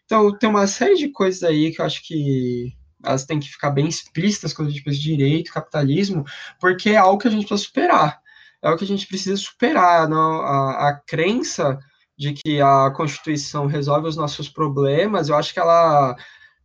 [0.04, 2.74] Então, tem uma série de coisas aí que eu acho que
[3.04, 6.24] elas têm que ficar bem explícitas quando a gente pensa em direito, capitalismo,
[6.60, 8.20] porque é algo que a gente precisa superar.
[8.62, 10.08] É algo que a gente precisa superar.
[10.08, 10.40] Não?
[10.42, 11.78] A, a crença
[12.16, 16.16] de que a Constituição resolve os nossos problemas, eu acho que ela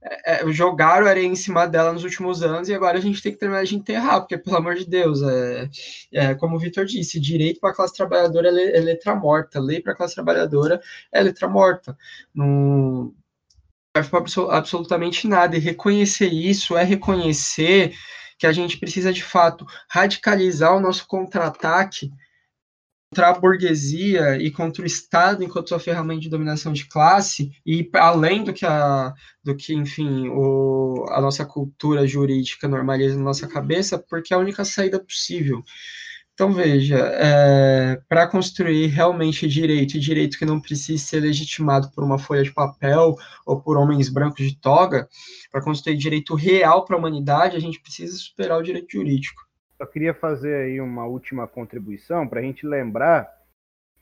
[0.01, 3.31] é, é, jogaram areia em cima dela nos últimos anos e agora a gente tem
[3.31, 5.69] que terminar de enterrar, porque, pelo amor de Deus, é,
[6.13, 9.81] é como o Vitor disse, direito para a classe trabalhadora é, é, letra morta, lei
[9.81, 10.79] para a classe trabalhadora
[11.11, 11.97] é letra morta.
[12.33, 13.13] Não
[13.95, 15.57] serve para absolutamente nada.
[15.57, 17.93] E reconhecer isso é reconhecer
[18.37, 22.11] que a gente precisa, de fato, radicalizar o nosso contra-ataque
[23.09, 27.89] contra a burguesia e contra o Estado enquanto sua ferramenta de dominação de classe e
[27.93, 33.47] além do que a do que enfim o, a nossa cultura jurídica normaliza na nossa
[33.47, 35.63] cabeça porque é a única saída possível.
[36.33, 42.03] Então veja é, para construir realmente direito e direito que não precise ser legitimado por
[42.03, 45.09] uma folha de papel ou por homens brancos de toga
[45.51, 49.46] para construir direito real para a humanidade a gente precisa superar o direito jurídico
[49.77, 53.37] só queria fazer aí uma última contribuição para a gente lembrar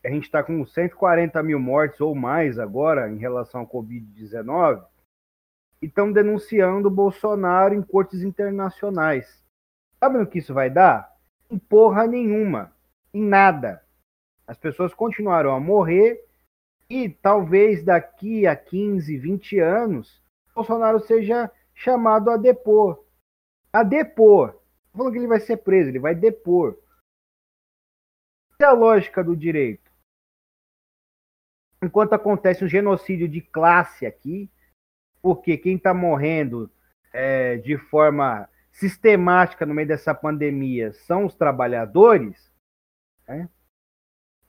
[0.05, 4.86] a gente está com 140 mil mortes ou mais agora em relação ao Covid-19
[5.82, 9.43] e estão denunciando o Bolsonaro em cortes internacionais.
[9.99, 11.11] Sabe o que isso vai dar?
[11.49, 12.71] Em porra nenhuma,
[13.12, 13.82] em nada.
[14.45, 16.24] As pessoas continuarão a morrer
[16.87, 20.21] e talvez daqui a 15, 20 anos,
[20.54, 23.04] Bolsonaro seja chamado a depor.
[23.74, 24.62] A depor
[24.96, 26.78] falando que ele vai ser preso, ele vai depor.
[28.54, 29.92] Essa é a lógica do direito.
[31.84, 34.50] Enquanto acontece um genocídio de classe aqui,
[35.22, 36.72] porque quem está morrendo
[37.12, 42.51] é, de forma sistemática no meio dessa pandemia são os trabalhadores,
[43.28, 43.50] né?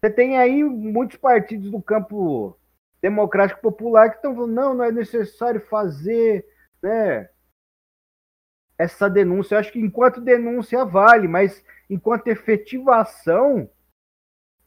[0.01, 2.59] você tem aí muitos partidos do campo
[3.01, 6.47] democrático popular que estão falando, não, não é necessário fazer
[6.83, 7.29] né,
[8.79, 9.55] essa denúncia.
[9.55, 13.69] Eu acho que enquanto denúncia vale, mas enquanto efetivação,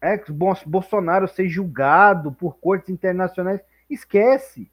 [0.02, 4.72] é, que Bolsonaro ser julgado por cortes internacionais, esquece.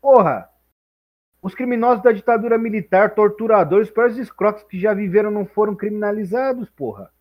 [0.00, 0.48] Porra,
[1.42, 7.12] os criminosos da ditadura militar, torturadores, os escrotos que já viveram não foram criminalizados, porra.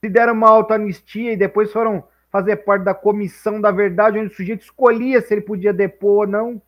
[0.00, 4.36] Se deram uma auto-anistia e depois foram fazer parte da comissão da verdade, onde o
[4.36, 6.62] sujeito escolhia se ele podia depor ou não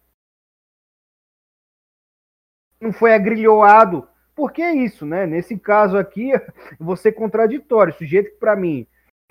[2.82, 5.26] não foi agrilhoado Porque é isso, né?
[5.26, 6.32] Nesse caso aqui,
[6.80, 7.92] vou ser contraditório.
[7.92, 8.86] O sujeito que, para mim,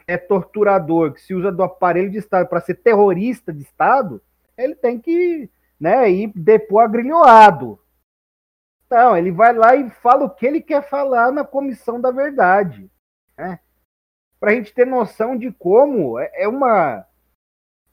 [0.07, 4.22] é torturador, que se usa do aparelho de Estado para ser terrorista de Estado,
[4.57, 5.49] ele tem que
[5.80, 7.80] né, ir depor agrilhoado.
[8.86, 12.91] Então, ele vai lá e fala o que ele quer falar na comissão da verdade.
[13.38, 13.60] Né?
[14.40, 17.06] Para a gente ter noção de como é, é uma.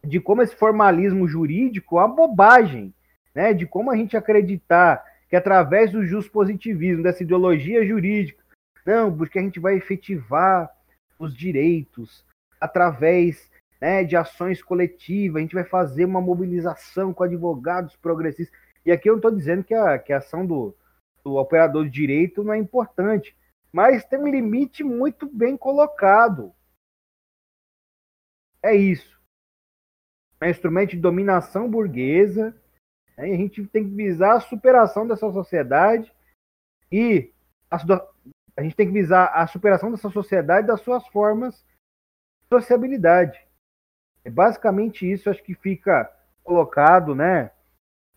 [0.05, 2.93] de como esse formalismo jurídico é uma bobagem.
[3.35, 3.55] Né?
[3.55, 8.43] De como a gente acreditar que através do positivismo, dessa ideologia jurídica,
[8.85, 10.71] não, porque a gente vai efetivar
[11.19, 12.25] os direitos
[12.61, 13.51] através
[13.81, 18.59] né, de ações coletivas, a gente vai fazer uma mobilização com advogados progressistas.
[18.85, 20.75] E aqui eu não estou dizendo que a, que a ação do,
[21.23, 23.37] do operador de direito não é importante,
[23.71, 26.55] mas tem um limite muito bem colocado.
[28.63, 29.19] É isso.
[30.41, 32.57] É um instrumento de dominação burguesa
[33.19, 36.13] a gente tem que visar a superação dessa sociedade
[36.91, 37.33] e
[37.69, 37.77] a,
[38.57, 41.55] a gente tem que visar a superação dessa sociedade das suas formas
[42.43, 43.45] de sociabilidade.
[44.25, 46.11] É basicamente isso, acho que fica
[46.45, 47.51] colocado, né?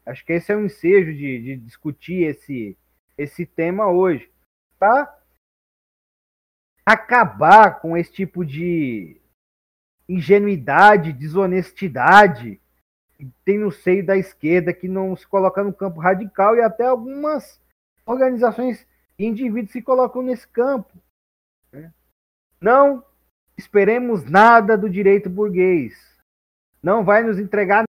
[0.05, 2.77] Acho que esse é o ensejo de, de discutir esse,
[3.17, 4.31] esse tema hoje.
[4.79, 5.19] Tá?
[6.85, 9.19] Acabar com esse tipo de
[10.07, 12.59] ingenuidade, desonestidade
[13.43, 17.59] tem no seio da esquerda que não se coloca no campo radical e até algumas
[18.05, 18.85] organizações
[19.17, 20.91] e indivíduos se colocam nesse campo.
[21.71, 21.93] Né?
[22.59, 23.03] Não
[23.57, 25.93] esperemos nada do direito burguês.
[26.81, 27.83] Não vai nos entregar.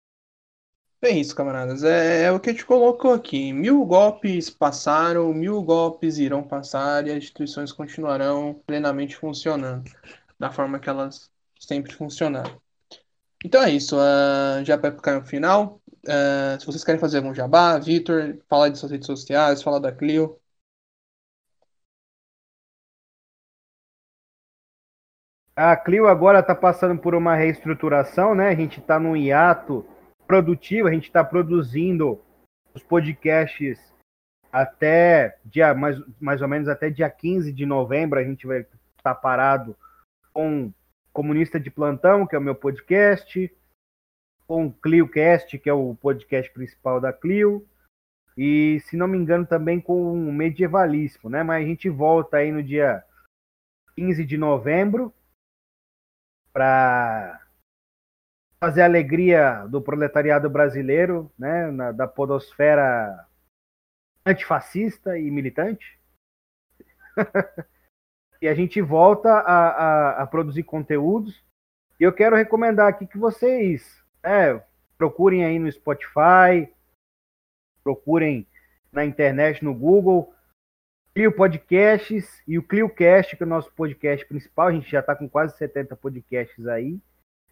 [1.00, 1.82] É isso, camaradas.
[1.82, 3.52] É, é o que a gente colocou aqui.
[3.52, 9.90] Mil golpes passaram, mil golpes irão passar e as instituições continuarão plenamente funcionando
[10.38, 12.60] da forma que elas sempre funcionaram.
[13.44, 13.96] Então é isso.
[13.96, 18.68] Uh, já para ficar no final, uh, se vocês querem fazer algum jabá, Vitor, falar
[18.68, 20.38] de suas redes sociais, falar da Clio.
[25.54, 28.48] A Clio agora está passando por uma reestruturação, né?
[28.48, 29.86] A gente está num hiato
[30.26, 32.20] produtivo, a gente está produzindo
[32.74, 33.78] os podcasts
[34.50, 38.76] até dia mais, mais ou menos até dia 15 de novembro, a gente vai estar
[39.02, 39.76] tá parado
[40.32, 40.72] com
[41.12, 43.54] Comunista de Plantão, que é o meu podcast,
[44.46, 47.66] com o ClioCast, que é o podcast principal da Clio,
[48.36, 51.42] e, se não me engano, também com o Medievalíssimo, né?
[51.42, 53.04] Mas a gente volta aí no dia
[53.96, 55.14] 15 de novembro
[56.52, 57.40] para
[58.62, 61.70] fazer a alegria do proletariado brasileiro, né?
[61.70, 63.28] Na, da podosfera
[64.24, 65.98] antifascista e militante.
[68.42, 71.40] e a gente volta a, a, a, produzir conteúdos.
[72.00, 74.60] E eu quero recomendar aqui que vocês é,
[74.98, 76.68] procurem aí no Spotify,
[77.84, 78.44] procurem
[78.90, 80.34] na internet, no Google,
[81.14, 84.66] Clio Podcasts e o ClioCast, que é o nosso podcast principal.
[84.66, 86.98] A gente já está com quase 70 podcasts aí.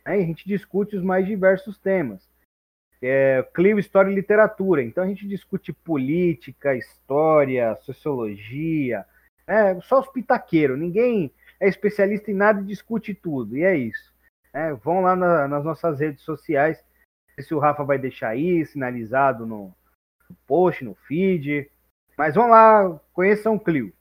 [0.05, 0.19] Né?
[0.19, 2.29] E a gente discute os mais diversos temas.
[3.01, 4.83] É, Clio História e Literatura.
[4.83, 9.07] Então a gente discute política, história, sociologia,
[9.47, 14.13] é, só os pitaqueiros, ninguém é especialista em nada e discute tudo, e é isso.
[14.53, 16.83] É, vão lá na, nas nossas redes sociais,
[17.39, 19.75] se o Rafa vai deixar aí, sinalizado no,
[20.29, 21.71] no post, no feed.
[22.17, 23.93] Mas vão lá, conheçam o Clio.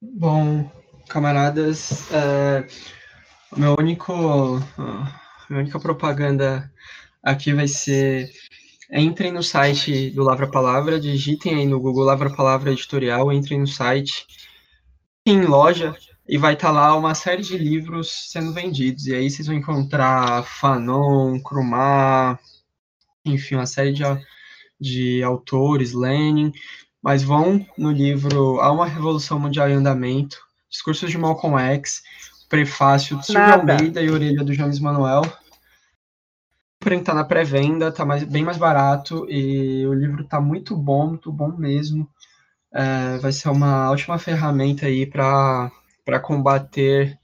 [0.00, 0.70] Bom,
[1.08, 2.66] camaradas, é,
[3.56, 4.12] meu único,
[5.48, 6.70] minha única propaganda
[7.22, 8.30] aqui vai ser
[8.90, 13.66] entrem no site do Lavra Palavra, digitem aí no Google Lavra Palavra Editorial, entrem no
[13.66, 14.26] site,
[15.24, 15.96] em loja,
[16.28, 19.06] e vai estar tá lá uma série de livros sendo vendidos.
[19.06, 22.38] E aí vocês vão encontrar Fanon, Krumah,
[23.24, 24.02] enfim, uma série de,
[24.80, 26.52] de autores, Lenin,
[27.02, 30.38] mas vão no livro Há uma Revolução Mundial em Andamento,
[30.68, 32.02] Discursos de Malcolm X,
[32.48, 35.22] prefácio de Silvio Almeida e Orelha do James Manuel,
[36.78, 41.08] Print tá na pré-venda, tá mais, bem mais barato e o livro tá muito bom,
[41.08, 42.08] muito bom mesmo.
[42.72, 45.70] É, vai ser uma ótima ferramenta aí para
[46.22, 47.18] combater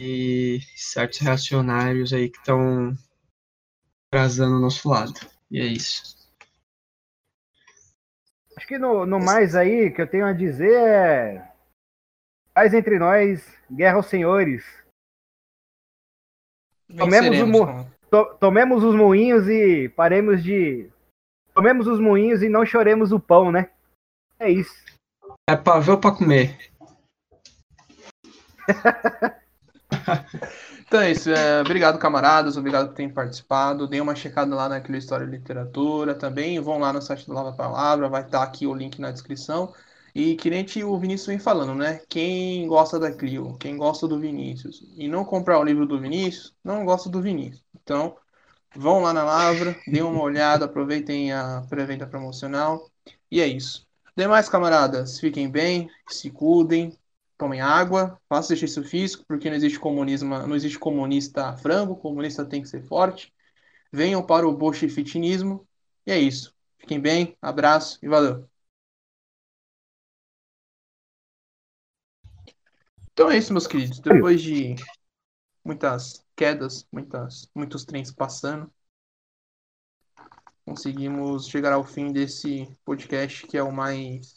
[0.00, 2.96] e certos reacionários aí que estão
[4.06, 5.14] atrasando o nosso lado.
[5.50, 6.16] E é isso.
[8.56, 11.52] Acho que no, no mais aí que eu tenho a dizer é.
[12.52, 14.64] Paz entre nós, guerra aos senhores.
[16.96, 20.88] Tomemos o, to, tomemos os moinhos e paremos de.
[21.54, 23.70] Tomemos os moinhos e não choremos o pão, né?
[24.38, 24.84] É isso.
[25.48, 26.56] É pra ver ou pra comer?
[30.88, 31.30] Então é isso.
[31.30, 32.56] É, obrigado, camaradas.
[32.56, 33.86] Obrigado por terem participado.
[33.86, 36.14] Dê uma checada lá naquele História e Literatura.
[36.14, 38.08] Também vão lá no site do Lava Palavra.
[38.08, 39.74] Vai estar aqui o link na descrição.
[40.14, 42.00] E que nem o Vinícius vem falando, né?
[42.08, 46.54] Quem gosta da Clio, quem gosta do Vinícius e não comprar o livro do Vinícius,
[46.64, 47.62] não gosta do Vinícius.
[47.88, 48.18] Então,
[48.76, 52.90] vão lá na Lavra, dêem uma olhada, aproveitem a pré-venda promocional.
[53.30, 53.88] E é isso.
[54.14, 56.94] Demais, camaradas, fiquem bem, se cuidem,
[57.38, 62.60] tomem água, façam exercício físico, porque não existe comunismo, não existe comunista frango, comunista tem
[62.60, 63.32] que ser forte.
[63.90, 65.66] Venham para o bolchefitinismo.
[66.06, 66.54] E é isso.
[66.78, 68.46] Fiquem bem, abraço e valeu.
[73.12, 73.98] Então é isso, meus queridos.
[74.00, 74.76] Depois de
[75.68, 78.72] muitas quedas, muitas, muitos trens passando,
[80.64, 84.34] conseguimos chegar ao fim desse podcast que é o mais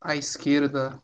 [0.00, 1.00] à esquerda